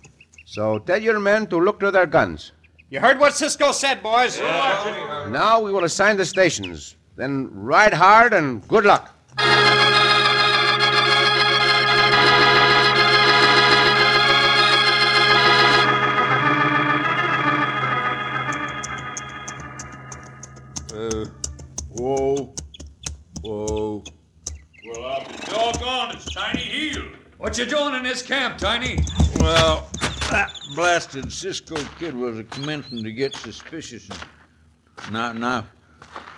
So 0.46 0.80
tell 0.80 1.00
your 1.00 1.20
men 1.20 1.46
to 1.48 1.58
look 1.58 1.78
to 1.80 1.92
their 1.92 2.06
guns. 2.06 2.52
You 2.88 2.98
heard 2.98 3.20
what 3.20 3.34
Cisco 3.34 3.70
said, 3.70 4.02
boys. 4.02 4.40
Now 4.40 5.60
we 5.60 5.70
will 5.70 5.84
assign 5.84 6.16
the 6.16 6.24
stations. 6.24 6.96
Then 7.14 7.48
ride 7.52 7.94
hard 7.94 8.32
and 8.34 8.66
good 8.66 8.84
luck. 8.84 9.14
Whoa. 22.00 22.54
Whoa. 23.42 24.04
Well, 24.86 25.04
I'll 25.04 25.28
be 25.28 25.36
doggone, 25.46 26.16
it's 26.16 26.32
Tiny 26.32 26.60
Heel. 26.60 27.04
What 27.38 27.58
you 27.58 27.66
doing 27.66 27.94
in 27.94 28.02
this 28.02 28.22
camp, 28.22 28.58
Tiny? 28.58 28.98
Well, 29.38 29.88
that 30.30 30.50
blasted 30.74 31.32
Cisco 31.32 31.76
kid 31.98 32.14
was 32.14 32.38
a 32.38 32.44
commencing 32.44 33.04
to 33.04 33.12
get 33.12 33.36
suspicious. 33.36 34.08
And 35.06 35.16
I, 35.16 35.30
and 35.30 35.44
I 35.44 35.64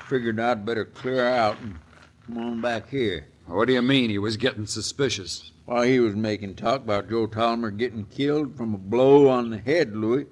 figured 0.09 0.41
I'd 0.41 0.67
better 0.67 0.85
clear 0.85 1.27
out 1.27 1.59
and 1.61 1.79
come 2.27 2.39
on 2.39 2.61
back 2.61 2.89
here. 2.89 3.29
What 3.47 3.67
do 3.67 3.75
you 3.75 3.83
mean 3.83 4.11
he 4.11 4.19
was 4.19 4.37
getting 4.37 4.67
suspicious? 4.67 5.53
Why, 5.67 5.87
he 5.87 6.01
was 6.01 6.17
making 6.17 6.57
talk 6.57 6.83
about 6.83 7.09
Joe 7.09 7.27
Tolliver 7.27 7.71
getting 7.71 8.05
killed 8.07 8.57
from 8.57 8.75
a 8.75 8.79
blow 8.79 9.29
on 9.29 9.51
the 9.51 9.59
head, 9.59 9.95
Louis. 9.95 10.27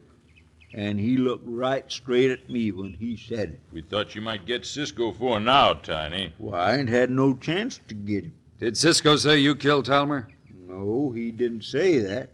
And 0.72 1.00
he 1.00 1.16
looked 1.16 1.46
right 1.46 1.90
straight 1.90 2.30
at 2.30 2.48
me 2.48 2.70
when 2.70 2.94
he 2.94 3.16
said 3.16 3.50
it. 3.50 3.60
We 3.72 3.82
thought 3.82 4.14
you 4.14 4.20
might 4.20 4.46
get 4.46 4.64
Cisco 4.64 5.12
for 5.12 5.40
now, 5.40 5.74
Tiny. 5.74 6.32
Well, 6.38 6.54
I 6.54 6.76
ain't 6.76 6.88
had 6.88 7.10
no 7.10 7.34
chance 7.34 7.80
to 7.88 7.94
get 7.94 8.24
him. 8.24 8.34
Did 8.60 8.76
Cisco 8.76 9.16
say 9.16 9.38
you 9.38 9.56
killed 9.56 9.86
Talmer? 9.86 10.26
No, 10.68 11.10
he 11.10 11.32
didn't 11.32 11.64
say 11.64 11.98
that. 11.98 12.30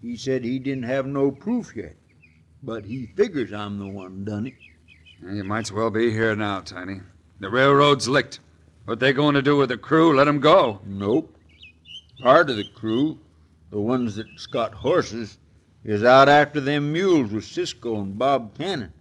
He 0.00 0.16
said 0.16 0.44
he 0.44 0.58
didn't 0.58 0.84
have 0.84 1.06
no 1.06 1.30
proof 1.30 1.76
yet. 1.76 1.96
But 2.62 2.84
he 2.84 3.06
figures 3.16 3.52
I'm 3.52 3.78
the 3.78 3.86
one 3.88 4.24
done 4.24 4.46
it. 4.46 4.54
You 5.20 5.44
might 5.44 5.60
as 5.66 5.72
well 5.72 5.90
be 5.90 6.10
here 6.10 6.34
now, 6.34 6.60
Tiny. 6.60 7.00
The 7.40 7.50
railroad's 7.50 8.08
licked. 8.08 8.40
What 8.84 9.00
they 9.00 9.12
going 9.12 9.34
to 9.34 9.42
do 9.42 9.56
with 9.56 9.68
the 9.68 9.76
crew? 9.76 10.16
Let 10.16 10.28
'em 10.28 10.40
go. 10.40 10.80
Nope. 10.86 11.36
Part 12.22 12.48
of 12.48 12.56
the 12.56 12.64
crew, 12.74 13.18
the 13.70 13.80
ones 13.80 14.16
that's 14.16 14.46
got 14.46 14.72
horses, 14.72 15.38
is 15.84 16.04
out 16.04 16.28
after 16.28 16.60
them 16.60 16.92
mules 16.92 17.30
with 17.30 17.44
Cisco 17.44 18.00
and 18.00 18.18
Bob 18.18 18.56
Cannon. 18.56 18.92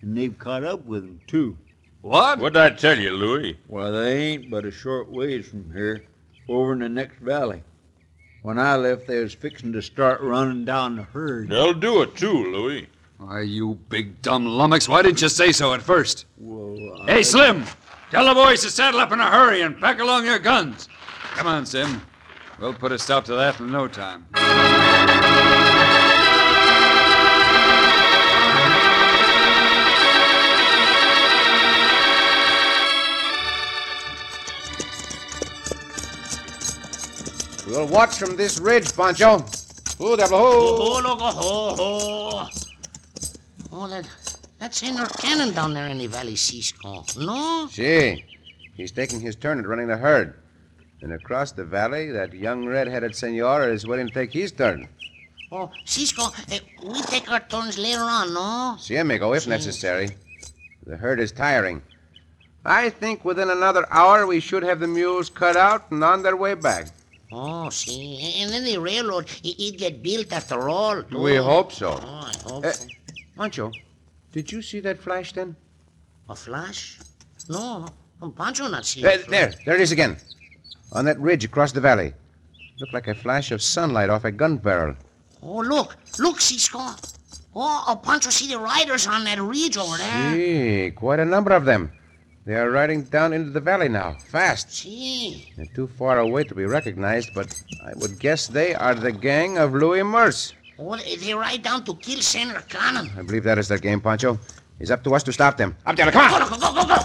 And 0.00 0.16
they've 0.16 0.38
caught 0.38 0.64
up 0.64 0.84
with 0.86 1.02
'em, 1.04 1.20
too. 1.26 1.58
What? 2.00 2.38
What'd 2.38 2.56
I 2.56 2.70
tell 2.70 2.98
you, 2.98 3.10
Louis? 3.12 3.58
Well, 3.68 3.92
they 3.92 4.16
ain't 4.18 4.50
but 4.50 4.64
a 4.64 4.70
short 4.70 5.10
ways 5.10 5.46
from 5.48 5.72
here, 5.74 6.04
over 6.48 6.72
in 6.72 6.78
the 6.78 6.88
next 6.88 7.18
valley. 7.18 7.62
When 8.42 8.58
I 8.58 8.76
left, 8.76 9.06
they 9.06 9.22
was 9.22 9.34
fixing 9.34 9.72
to 9.74 9.82
start 9.82 10.22
running 10.22 10.64
down 10.64 10.96
the 10.96 11.02
herd. 11.02 11.50
They'll 11.50 11.74
do 11.74 12.00
it, 12.00 12.16
too, 12.16 12.32
Louis. 12.52 12.88
Why, 13.18 13.42
you 13.42 13.78
big 13.90 14.22
dumb 14.22 14.46
lummox, 14.46 14.88
why 14.88 15.02
didn't 15.02 15.20
you 15.20 15.28
say 15.28 15.52
so 15.52 15.74
at 15.74 15.82
first? 15.82 16.24
Well, 16.38 17.04
Hey, 17.06 17.22
Slim! 17.22 17.64
Tell 18.10 18.24
the 18.24 18.34
boys 18.34 18.62
to 18.62 18.70
saddle 18.70 18.98
up 19.00 19.12
in 19.12 19.20
a 19.20 19.30
hurry 19.30 19.60
and 19.60 19.78
pack 19.78 20.00
along 20.00 20.24
your 20.24 20.38
guns. 20.38 20.88
Come 21.34 21.46
on, 21.46 21.66
Sim. 21.66 22.00
We'll 22.58 22.72
put 22.72 22.92
a 22.92 22.98
stop 22.98 23.26
to 23.26 23.34
that 23.34 23.60
in 23.60 23.70
no 23.70 23.88
time. 23.88 24.26
We'll 37.70 37.86
watch 37.86 38.18
from 38.18 38.34
this 38.36 38.58
ridge, 38.58 38.92
Pancho. 38.96 39.38
Devil, 40.16 40.34
Oh, 40.34 41.76
oh. 41.78 42.48
look, 43.70 43.90
that, 43.90 44.08
that's 44.58 44.78
Senor 44.78 45.06
Cannon 45.06 45.52
down 45.54 45.72
there 45.74 45.86
in 45.86 45.98
the 45.98 46.08
valley, 46.08 46.34
Cisco. 46.34 47.04
No? 47.16 47.68
See, 47.70 48.24
he's 48.74 48.90
taking 48.90 49.20
his 49.20 49.36
turn 49.36 49.60
at 49.60 49.68
running 49.68 49.86
the 49.86 49.96
herd. 49.96 50.34
And 51.02 51.12
across 51.12 51.52
the 51.52 51.64
valley, 51.64 52.10
that 52.10 52.32
young 52.34 52.66
red-headed 52.66 53.14
senor 53.14 53.68
is 53.70 53.86
waiting 53.86 54.08
to 54.08 54.12
take 54.12 54.32
his 54.32 54.50
turn. 54.50 54.88
Oh, 55.52 55.70
Cisco, 55.84 56.24
eh, 56.50 56.58
we 56.82 57.00
take 57.02 57.30
our 57.30 57.40
turns 57.40 57.78
later 57.78 58.02
on, 58.02 58.34
no? 58.34 58.76
See, 58.80 58.96
amigo, 58.96 59.32
if 59.34 59.44
Sí. 59.44 59.48
necessary. 59.48 60.10
The 60.86 60.96
herd 60.96 61.20
is 61.20 61.30
tiring. 61.30 61.82
I 62.64 62.90
think 62.90 63.24
within 63.24 63.48
another 63.50 63.86
hour 63.92 64.26
we 64.26 64.40
should 64.40 64.62
have 64.64 64.80
the 64.80 64.86
mules 64.88 65.30
cut 65.30 65.56
out 65.56 65.90
and 65.92 66.02
on 66.02 66.22
their 66.22 66.36
way 66.36 66.54
back. 66.54 66.88
Oh, 67.32 67.70
see. 67.70 68.40
And 68.42 68.50
then 68.50 68.64
the 68.64 68.78
railroad, 68.78 69.28
it, 69.44 69.78
get 69.78 70.02
built 70.02 70.32
after 70.32 70.68
all. 70.68 71.02
too. 71.02 71.20
We 71.20 71.36
hope 71.36 71.72
so. 71.72 71.90
Oh, 72.02 72.30
I 72.30 72.32
hope 72.44 72.64
Eh, 72.64 72.72
so. 72.72 72.86
Pancho, 73.36 73.70
did 74.32 74.50
you 74.50 74.62
see 74.62 74.80
that 74.80 74.98
flash 74.98 75.32
then? 75.32 75.54
A 76.28 76.34
flash? 76.34 76.98
No. 77.48 77.86
Pancho 78.36 78.68
not 78.68 78.84
see 78.84 79.00
a 79.04 79.18
there, 79.28 79.52
there 79.64 79.76
it 79.76 79.80
is 79.80 79.92
again. 79.92 80.16
On 80.92 81.04
that 81.04 81.18
ridge 81.20 81.44
across 81.44 81.72
the 81.72 81.80
valley. 81.80 82.12
Looked 82.80 82.92
like 82.92 83.08
a 83.08 83.14
flash 83.14 83.50
of 83.52 83.62
sunlight 83.62 84.10
off 84.10 84.24
a 84.24 84.32
gun 84.32 84.56
barrel. 84.56 84.94
Oh, 85.42 85.58
look. 85.60 85.96
Look, 86.18 86.40
Cisco. 86.40 86.78
Oh, 86.78 87.84
oh, 87.88 87.96
Pancho 88.02 88.30
see 88.30 88.48
the 88.48 88.58
riders 88.58 89.06
on 89.06 89.24
that 89.24 89.40
ridge 89.40 89.76
over 89.76 89.96
there. 89.96 90.34
Gee, 90.34 90.90
quite 90.90 91.18
a 91.20 91.24
number 91.24 91.52
of 91.52 91.64
them. 91.64 91.92
They 92.46 92.54
are 92.54 92.70
riding 92.70 93.04
down 93.04 93.34
into 93.34 93.50
the 93.50 93.60
valley 93.60 93.88
now, 93.88 94.16
fast. 94.28 94.72
See? 94.72 95.52
They're 95.56 95.66
too 95.74 95.86
far 95.86 96.18
away 96.18 96.44
to 96.44 96.54
be 96.54 96.64
recognized, 96.64 97.34
but 97.34 97.52
I 97.84 97.92
would 97.96 98.18
guess 98.18 98.46
they 98.46 98.74
are 98.74 98.94
the 98.94 99.12
gang 99.12 99.58
of 99.58 99.74
Louis 99.74 100.02
Merce. 100.02 100.54
Oh, 100.78 100.96
they 100.96 101.34
ride 101.34 101.62
down 101.62 101.84
to 101.84 101.94
kill 101.96 102.22
Senor 102.22 102.62
Cannon. 102.62 103.10
I 103.18 103.22
believe 103.22 103.44
that 103.44 103.58
is 103.58 103.68
their 103.68 103.78
game, 103.78 104.00
Pancho. 104.00 104.38
It's 104.78 104.90
up 104.90 105.04
to 105.04 105.14
us 105.14 105.22
to 105.24 105.32
stop 105.32 105.58
them. 105.58 105.76
Up 105.84 105.94
there, 105.96 106.10
come 106.10 106.32
on! 106.32 106.40
Go, 106.40 106.56
go, 106.56 106.56
go, 106.56 106.74
go, 106.74 106.88
go. 106.88 106.96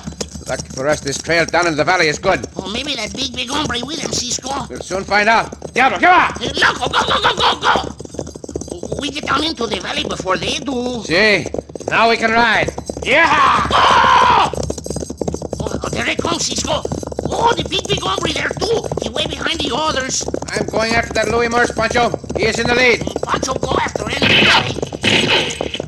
Lucky 0.47 0.69
for 0.69 0.87
us, 0.87 1.01
this 1.01 1.17
trail 1.17 1.45
down 1.45 1.65
into 1.65 1.75
the 1.75 1.83
valley 1.83 2.07
is 2.07 2.17
good. 2.17 2.45
Oh, 2.55 2.71
maybe 2.71 2.95
that 2.95 3.13
big, 3.13 3.35
big 3.35 3.49
hombre 3.49 3.79
with 3.83 3.99
him, 3.99 4.13
Cisco. 4.13 4.67
We'll 4.69 4.79
soon 4.79 5.03
find 5.03 5.27
out. 5.27 5.73
Diablo, 5.73 5.99
come 5.99 6.13
on! 6.13 6.31
Hey, 6.39 6.51
loco, 6.55 6.87
go, 6.87 7.01
go, 7.05 7.21
go, 7.21 7.35
go, 7.35 7.59
go! 7.59 8.97
We 9.01 9.11
get 9.11 9.25
down 9.25 9.43
into 9.43 9.67
the 9.67 9.81
valley 9.81 10.05
before 10.05 10.37
they 10.37 10.59
do. 10.59 11.03
See, 11.03 11.45
now 11.89 12.09
we 12.09 12.15
can 12.15 12.31
ride. 12.31 12.73
Yeah! 13.03 13.67
Oh! 13.71 14.64
Oh 16.05 16.13
there 16.13 16.15
they 16.15 16.21
come, 16.21 16.39
Cisco. 16.39 16.81
Oh, 17.27 17.53
the 17.55 17.67
big, 17.69 17.87
big 17.87 17.99
hombre 18.01 18.31
there, 18.33 18.49
too. 18.49 18.85
He 19.01 19.09
way 19.09 19.25
behind 19.27 19.59
the 19.59 19.73
others. 19.73 20.25
I'm 20.47 20.65
going 20.67 20.93
after 20.93 21.13
that 21.13 21.29
Louis 21.29 21.49
Merce, 21.49 21.71
Pancho. 21.71 22.11
He 22.37 22.45
is 22.45 22.59
in 22.59 22.67
the 22.67 22.75
lead. 22.75 22.99
Mm, 22.99 23.23
Pancho, 23.23 23.53
go 23.55 23.71
after 23.79 24.05
anybody. 24.05 24.77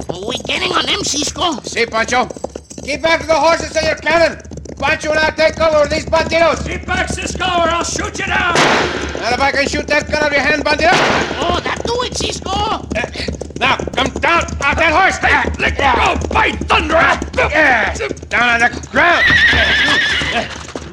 Oh, 0.10 0.28
we 0.28 0.38
getting 0.40 0.72
on 0.74 0.86
them, 0.86 1.04
Cisco. 1.04 1.62
See, 1.62 1.86
Pancho. 1.86 2.28
Keep 2.84 3.06
after 3.06 3.28
the 3.28 3.36
horses 3.36 3.76
and 3.76 3.86
your 3.86 3.96
cannon. 3.96 4.42
Pancho 4.78 5.12
and 5.12 5.20
I'll 5.20 5.32
take 5.32 5.60
over 5.60 5.82
with 5.82 5.92
these 5.92 6.06
bandidos. 6.06 6.66
Keep 6.66 6.86
back, 6.86 7.10
Cisco, 7.10 7.44
or 7.44 7.70
I'll 7.70 7.84
shoot 7.84 8.18
you 8.20 8.26
down. 8.26 8.58
And 8.58 9.34
if 9.34 9.42
I 9.42 9.52
can 9.52 9.68
shoot 9.68 9.88
that 9.88 10.08
gun 10.08 10.24
out 10.24 10.28
of 10.28 10.34
your 10.34 10.42
hand, 10.42 10.64
bandito. 10.64 10.94
Oh, 11.42 11.60
that 11.60 11.82
do 11.84 12.02
it, 12.04 12.16
Cisco. 12.16 12.88
Eh, 12.96 13.02
eh, 13.02 13.28
now, 13.60 13.78
come 14.68 14.76
down 14.76 14.94
off 14.94 15.22
that 15.22 15.48
horse. 15.48 15.60
Let 15.60 15.78
go, 15.78 16.34
by 16.34 16.52
thunder. 16.52 16.96
Yeah. 17.50 17.96
Down 18.30 18.50
on 18.50 18.60
the 18.60 18.88
ground. 18.92 19.26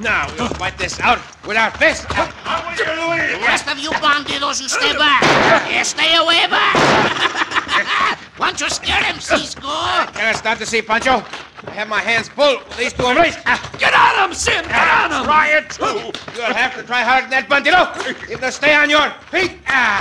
Now 0.03 0.33
we'll 0.37 0.49
fight 0.51 0.77
this 0.79 1.01
out 1.01 1.19
with 1.47 1.57
our 1.57 1.71
fists. 1.73 2.05
The 2.07 3.39
rest 3.41 3.69
of 3.69 3.79
you 3.79 3.91
bandidos, 3.91 4.61
you 4.61 4.69
stay 4.69 4.93
back. 4.93 5.23
Yeah, 5.71 5.83
stay 5.83 6.17
away 6.17 6.47
back. 6.49 6.75
Pancho 8.37 8.69
scare 8.69 9.03
him, 9.03 9.19
Cisco. 9.21 9.63
Can 9.63 10.27
I 10.27 10.33
start 10.33 10.59
to 10.59 10.67
see, 10.67 10.83
Pancho? 10.83 11.25
I 11.67 11.71
have 11.71 11.89
my 11.89 12.01
hands 12.01 12.29
full 12.29 12.59
with 12.59 12.77
these 12.77 12.93
two 12.93 13.05
hombres. 13.05 13.37
Ah. 13.47 13.59
Get 13.79 13.95
on 13.95 14.29
him, 14.29 14.35
Sim! 14.35 14.65
Get 14.65 14.75
on 14.75 15.11
him! 15.11 15.21
Ah, 15.21 15.25
try 15.25 15.49
it, 15.49 15.71
too. 15.71 16.13
You'll 16.37 16.55
have 16.55 16.75
to 16.77 16.83
try 16.83 17.03
harder 17.03 17.29
than 17.29 17.31
that, 17.31 17.49
bandito. 17.49 18.29
You 18.29 18.37
have 18.37 18.41
to 18.41 18.53
stay 18.53 18.75
on 18.75 18.91
your 18.91 19.11
feet. 19.31 19.59
Ah. 19.69 20.01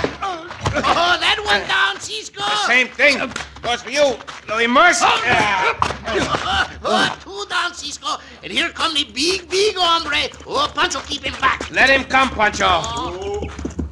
Oh, 0.76 1.16
that 1.20 1.38
one 1.38 1.62
ah. 1.62 1.92
down, 1.92 2.00
Cisco. 2.00 2.40
The 2.40 2.66
same 2.66 2.88
thing 2.88 3.18
goes 3.62 3.82
for 3.82 3.90
you, 3.90 4.16
Louis 4.48 4.66
Merce. 4.66 5.00
Oh, 5.02 5.20
oh, 6.84 7.18
two 7.22 7.48
down, 7.48 7.74
Cisco. 7.74 8.18
And 8.42 8.52
here 8.52 8.68
come 8.70 8.94
the 8.94 9.04
big, 9.04 9.48
big 9.48 9.76
hombre. 9.76 10.28
Oh, 10.46 10.70
Pancho, 10.74 11.00
keep 11.00 11.22
him 11.22 11.34
back. 11.40 11.70
Let 11.70 11.88
him 11.90 12.04
come, 12.04 12.30
Pancho. 12.30 12.82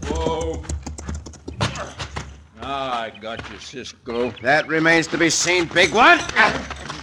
Whoa. 0.08 0.62
Ah, 2.60 3.02
I 3.02 3.10
got 3.10 3.48
you, 3.50 3.58
Cisco. 3.58 4.30
That 4.42 4.68
remains 4.68 5.06
to 5.08 5.18
be 5.18 5.30
seen, 5.30 5.66
big 5.66 5.92
one. 5.92 6.20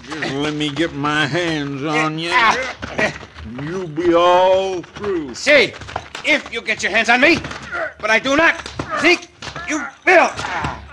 Just 0.10 0.34
let 0.34 0.56
me 0.56 0.70
get 0.70 0.92
my 0.94 1.28
hands 1.28 1.84
on 1.84 2.18
you. 2.18 2.32
Ah. 2.34 3.14
You'll 3.62 3.88
be 3.88 4.16
all 4.16 4.82
through. 4.82 5.36
See, 5.36 5.72
if 6.26 6.52
you 6.52 6.64
get 6.64 6.82
your 6.82 6.92
hands 6.92 7.10
on 7.10 7.22
me, 7.22 7.38
but 8.00 8.10
I 8.10 8.18
do 8.18 8.36
not 8.36 8.60
think 9.02 9.28
you 9.70 9.86
will. 10.08 10.30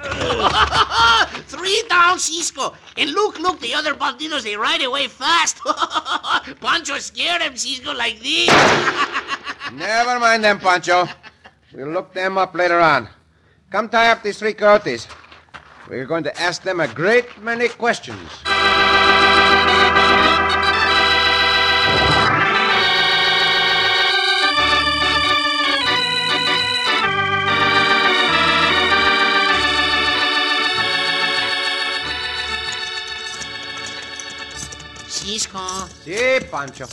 Three 1.48 1.83
down, 1.88 2.18
Cisco. 2.18 2.74
And 2.98 3.11
look, 3.12 3.38
look, 3.38 3.59
the 3.61 3.72
other 3.72 3.94
bandidos, 3.94 4.42
they 4.42 4.55
ride 4.55 4.83
away 4.83 5.09
fast. 5.09 5.62
Pancho 6.61 6.98
scared 6.98 7.40
them, 7.40 7.57
Cisco, 7.57 7.94
like 7.94 8.20
this. 8.20 8.48
Never 9.72 10.20
mind 10.20 10.44
them, 10.44 10.59
Pancho. 10.59 11.09
We'll 11.72 11.88
look 11.88 12.12
them 12.12 12.37
up 12.37 12.55
later 12.55 12.81
on. 12.81 13.09
Come 13.70 13.88
tie 13.88 14.11
up 14.11 14.22
these 14.22 14.38
three 14.38 14.52
coyotes. 14.52 15.09
We're 15.88 16.05
going 16.05 16.24
to 16.24 16.40
ask 16.40 16.62
them 16.62 16.81
a 16.81 16.88
great 16.88 17.42
many 17.42 17.68
questions. 17.68 18.31
Cisco, 35.27 35.59
See, 36.05 36.39
Pancho. 36.53 36.87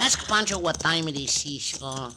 ask 0.00 0.28
Pancho 0.28 0.58
what 0.58 0.78
time 0.78 1.08
it 1.08 1.16
is, 1.16 1.32
Cisco. 1.32 2.10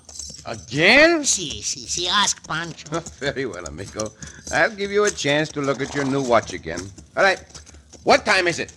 Again? 0.46 1.24
Si, 1.24 1.62
si, 1.62 1.88
si, 1.88 2.10
ask 2.10 2.46
Pancho. 2.46 3.00
Very 3.20 3.46
well, 3.46 3.64
amigo. 3.66 4.12
I'll 4.52 4.76
give 4.76 4.92
you 4.92 5.06
a 5.06 5.10
chance 5.10 5.48
to 5.54 5.62
look 5.62 5.82
at 5.82 5.96
your 5.96 6.04
new 6.04 6.22
watch 6.22 6.52
again. 6.52 6.82
All 7.16 7.24
right. 7.24 7.40
What 8.04 8.26
time 8.26 8.50
is 8.50 8.60
it? 8.60 8.74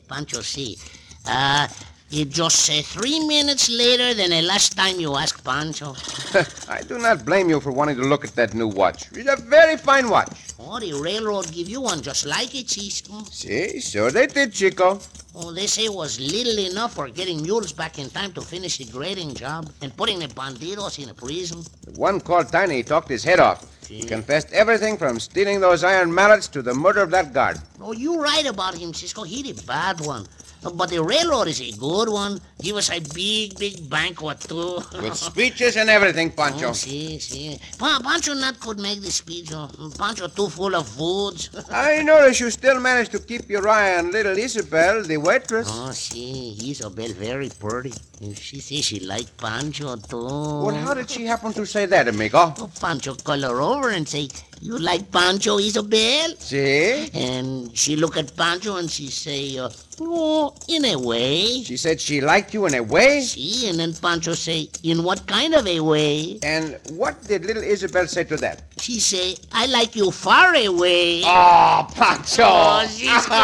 Pancho, 0.08 0.40
see. 0.40 0.78
Uh, 1.26 1.68
it 2.10 2.30
just 2.30 2.70
uh, 2.70 2.80
three 2.80 3.26
minutes 3.26 3.68
later 3.68 4.14
than 4.14 4.30
the 4.30 4.40
last 4.40 4.78
time 4.78 4.98
you 4.98 5.14
asked 5.14 5.44
Pancho. 5.44 5.94
I 6.70 6.80
do 6.88 6.96
not 6.98 7.26
blame 7.26 7.50
you 7.50 7.60
for 7.60 7.70
wanting 7.70 7.96
to 7.96 8.02
look 8.04 8.24
at 8.24 8.34
that 8.36 8.54
new 8.54 8.68
watch. 8.68 9.12
It's 9.12 9.28
a 9.28 9.36
very 9.36 9.76
fine 9.76 10.08
watch. 10.08 10.45
Oh, 10.68 10.80
the 10.80 10.92
railroad 10.94 11.52
give 11.52 11.68
you 11.68 11.80
one 11.80 12.02
just 12.02 12.26
like 12.26 12.52
it, 12.52 12.68
Cisco. 12.68 13.22
See, 13.30 13.78
sure 13.80 14.10
they 14.10 14.26
did, 14.26 14.52
Chico. 14.52 14.98
Oh, 15.36 15.52
they 15.52 15.68
say 15.68 15.84
it 15.84 15.94
was 15.94 16.18
little 16.18 16.58
enough 16.58 16.94
for 16.94 17.08
getting 17.08 17.40
mules 17.40 17.72
back 17.72 18.00
in 18.00 18.10
time 18.10 18.32
to 18.32 18.40
finish 18.40 18.78
the 18.78 18.84
grading 18.86 19.34
job 19.34 19.70
and 19.80 19.96
putting 19.96 20.18
the 20.18 20.26
bandidos 20.26 21.00
in 21.00 21.08
a 21.08 21.14
prison. 21.14 21.62
The 21.84 21.92
one 21.92 22.20
called 22.20 22.48
Tiny 22.48 22.82
talked 22.82 23.08
his 23.08 23.22
head 23.22 23.38
off. 23.38 23.64
He 23.86 24.02
confessed 24.02 24.52
everything 24.52 24.96
from 24.96 25.20
stealing 25.20 25.60
those 25.60 25.84
iron 25.84 26.12
mallets 26.12 26.48
to 26.48 26.62
the 26.62 26.74
murder 26.74 27.02
of 27.02 27.12
that 27.12 27.32
guard. 27.32 27.58
Oh, 27.80 27.92
you 27.92 28.20
right 28.20 28.46
about 28.46 28.74
him, 28.74 28.92
Cisco. 28.92 29.22
He 29.22 29.42
the 29.42 29.62
bad 29.62 30.00
one. 30.00 30.26
But 30.74 30.90
the 30.90 31.02
railroad 31.02 31.48
is 31.48 31.60
a 31.60 31.72
good 31.78 32.08
one. 32.08 32.40
Give 32.60 32.76
us 32.76 32.90
a 32.90 33.00
big, 33.14 33.58
big 33.58 33.88
banquet, 33.88 34.40
too. 34.40 34.80
With 35.00 35.14
speeches 35.16 35.76
and 35.76 35.88
everything, 35.90 36.30
Pancho. 36.30 36.68
Oh, 36.68 36.72
si, 36.72 37.18
si. 37.18 37.58
Pa- 37.78 38.00
Pancho 38.02 38.34
not 38.34 38.58
could 38.60 38.78
make 38.80 39.00
the 39.02 39.10
speech. 39.10 39.50
oh. 39.52 39.68
Pancho 39.98 40.28
too 40.28 40.48
full 40.48 40.74
of 40.74 40.88
foods. 40.88 41.50
I 41.70 42.02
notice 42.02 42.40
you 42.40 42.50
still 42.50 42.80
managed 42.80 43.12
to 43.12 43.18
keep 43.18 43.48
your 43.48 43.68
eye 43.68 43.98
on 43.98 44.10
little 44.10 44.36
Isabel, 44.36 45.02
the 45.02 45.16
waitress. 45.18 45.68
Oh, 45.70 45.90
si, 45.92 46.56
Isabel 46.70 47.08
very 47.12 47.48
pretty. 47.50 47.92
She 48.34 48.60
says 48.60 48.84
she 48.86 49.00
like 49.00 49.36
Pancho, 49.36 49.96
too. 49.96 50.24
Well, 50.24 50.74
how 50.74 50.94
did 50.94 51.10
she 51.10 51.26
happen 51.26 51.52
to 51.52 51.66
say 51.66 51.84
that, 51.84 52.08
amigo? 52.08 52.54
Oh, 52.58 52.70
Pancho 52.80 53.14
call 53.14 53.40
her 53.42 53.60
over 53.60 53.90
and 53.90 54.08
say, 54.08 54.28
you 54.62 54.78
like 54.78 55.12
Pancho, 55.12 55.58
Isabel? 55.58 56.34
See? 56.38 57.10
And 57.12 57.76
she 57.76 57.94
look 57.94 58.16
at 58.16 58.34
Pancho 58.34 58.76
and 58.76 58.90
she 58.90 59.08
say, 59.08 59.58
uh, 59.58 59.68
oh, 60.00 60.54
in 60.66 60.86
a 60.86 60.96
way. 60.98 61.62
She 61.62 61.76
said 61.76 62.00
she 62.00 62.22
liked 62.22 62.54
you 62.54 62.64
in 62.64 62.74
a 62.74 62.82
way? 62.82 63.20
See, 63.20 63.68
and 63.68 63.78
then 63.78 63.92
Pancho 63.92 64.32
say, 64.32 64.70
in 64.82 65.02
what 65.02 65.26
kind 65.26 65.52
of 65.54 65.66
a 65.66 65.80
way? 65.80 66.38
And 66.42 66.78
what 66.92 67.22
did 67.24 67.44
little 67.44 67.62
Isabel 67.62 68.06
say 68.06 68.24
to 68.24 68.36
that? 68.38 68.62
She 68.78 68.98
say, 68.98 69.36
I 69.52 69.66
like 69.66 69.94
you 69.94 70.10
far 70.10 70.54
away. 70.54 71.20
Oh, 71.22 71.86
Pancho! 71.94 72.44
Oh, 72.46 72.86
Cisco. 72.88 73.34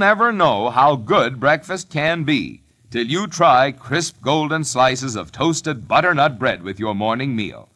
Never 0.00 0.32
know 0.32 0.70
how 0.70 0.96
good 0.96 1.38
breakfast 1.38 1.90
can 1.90 2.24
be 2.24 2.62
till 2.90 3.06
you 3.06 3.26
try 3.26 3.70
crisp 3.70 4.20
golden 4.22 4.64
slices 4.64 5.14
of 5.14 5.30
toasted 5.30 5.86
butternut 5.86 6.38
bread 6.38 6.62
with 6.62 6.80
your 6.80 6.94
morning 6.94 7.36
meal. 7.36 7.68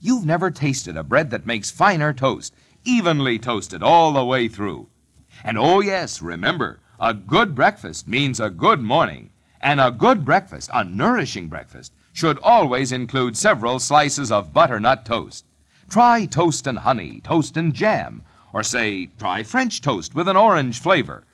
You've 0.00 0.24
never 0.24 0.50
tasted 0.50 0.96
a 0.96 1.04
bread 1.04 1.30
that 1.30 1.44
makes 1.44 1.70
finer 1.70 2.14
toast, 2.14 2.54
evenly 2.84 3.38
toasted 3.38 3.82
all 3.82 4.12
the 4.12 4.24
way 4.24 4.48
through. 4.48 4.88
And 5.44 5.58
oh, 5.58 5.80
yes, 5.80 6.22
remember, 6.22 6.80
a 6.98 7.12
good 7.12 7.54
breakfast 7.54 8.08
means 8.08 8.40
a 8.40 8.48
good 8.48 8.80
morning. 8.80 9.30
And 9.60 9.78
a 9.78 9.90
good 9.90 10.24
breakfast, 10.24 10.70
a 10.72 10.84
nourishing 10.84 11.48
breakfast, 11.48 11.92
should 12.14 12.38
always 12.42 12.92
include 12.92 13.36
several 13.36 13.78
slices 13.78 14.32
of 14.32 14.54
butternut 14.54 15.04
toast. 15.04 15.44
Try 15.90 16.24
toast 16.24 16.66
and 16.66 16.78
honey, 16.78 17.20
toast 17.22 17.58
and 17.58 17.74
jam, 17.74 18.22
or 18.54 18.62
say, 18.62 19.10
try 19.18 19.42
French 19.42 19.82
toast 19.82 20.14
with 20.14 20.28
an 20.28 20.36
orange 20.36 20.80
flavor. 20.80 21.24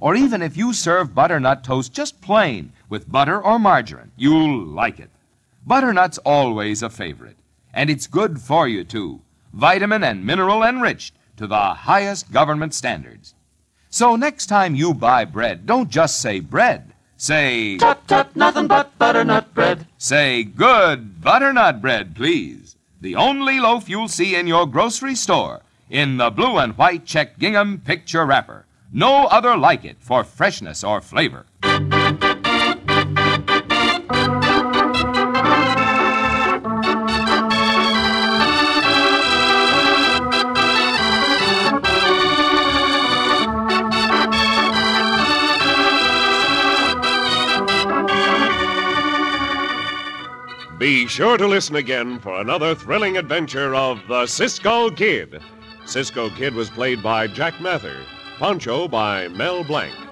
Or 0.00 0.14
even 0.14 0.42
if 0.42 0.56
you 0.56 0.72
serve 0.72 1.14
butternut 1.14 1.64
toast 1.64 1.92
just 1.92 2.20
plain 2.20 2.72
with 2.88 3.10
butter 3.10 3.40
or 3.42 3.58
margarine, 3.58 4.12
you'll 4.16 4.64
like 4.64 5.00
it. 5.00 5.10
Butternut's 5.66 6.18
always 6.18 6.82
a 6.82 6.88
favorite, 6.90 7.36
and 7.74 7.90
it's 7.90 8.06
good 8.06 8.40
for 8.40 8.68
you, 8.68 8.84
too. 8.84 9.20
Vitamin 9.52 10.04
and 10.04 10.24
mineral 10.24 10.62
enriched 10.62 11.14
to 11.36 11.46
the 11.46 11.74
highest 11.74 12.30
government 12.32 12.74
standards. 12.74 13.34
So 13.90 14.16
next 14.16 14.46
time 14.46 14.74
you 14.74 14.94
buy 14.94 15.24
bread, 15.24 15.66
don't 15.66 15.90
just 15.90 16.20
say 16.20 16.40
bread. 16.40 16.92
Say, 17.16 17.78
Tut 17.78 18.06
tut, 18.06 18.36
nothing 18.36 18.68
but 18.68 18.96
butternut 18.98 19.52
bread. 19.52 19.86
say 19.98 20.44
good 20.44 21.20
butternut 21.20 21.80
bread, 21.82 22.14
please. 22.14 22.76
The 23.00 23.16
only 23.16 23.58
loaf 23.58 23.88
you'll 23.88 24.08
see 24.08 24.36
in 24.36 24.46
your 24.46 24.66
grocery 24.66 25.16
store 25.16 25.62
in 25.90 26.18
the 26.18 26.30
blue 26.30 26.58
and 26.58 26.76
white 26.78 27.04
check 27.06 27.38
gingham 27.38 27.80
picture 27.80 28.24
wrapper. 28.24 28.66
No 28.92 29.26
other 29.26 29.54
like 29.54 29.84
it 29.84 29.98
for 30.00 30.24
freshness 30.24 30.82
or 30.82 31.02
flavor. 31.02 31.44
Be 50.78 51.06
sure 51.08 51.36
to 51.36 51.46
listen 51.46 51.76
again 51.76 52.20
for 52.20 52.40
another 52.40 52.74
thrilling 52.74 53.18
adventure 53.18 53.74
of 53.74 54.00
the 54.08 54.26
Cisco 54.26 54.88
Kid. 54.90 55.42
Cisco 55.84 56.30
Kid 56.30 56.54
was 56.54 56.70
played 56.70 57.02
by 57.02 57.26
Jack 57.26 57.60
Mather, 57.60 58.00
Pancho 58.38 58.86
by 58.86 59.26
Mel 59.26 59.64
Blanc. 59.64 60.07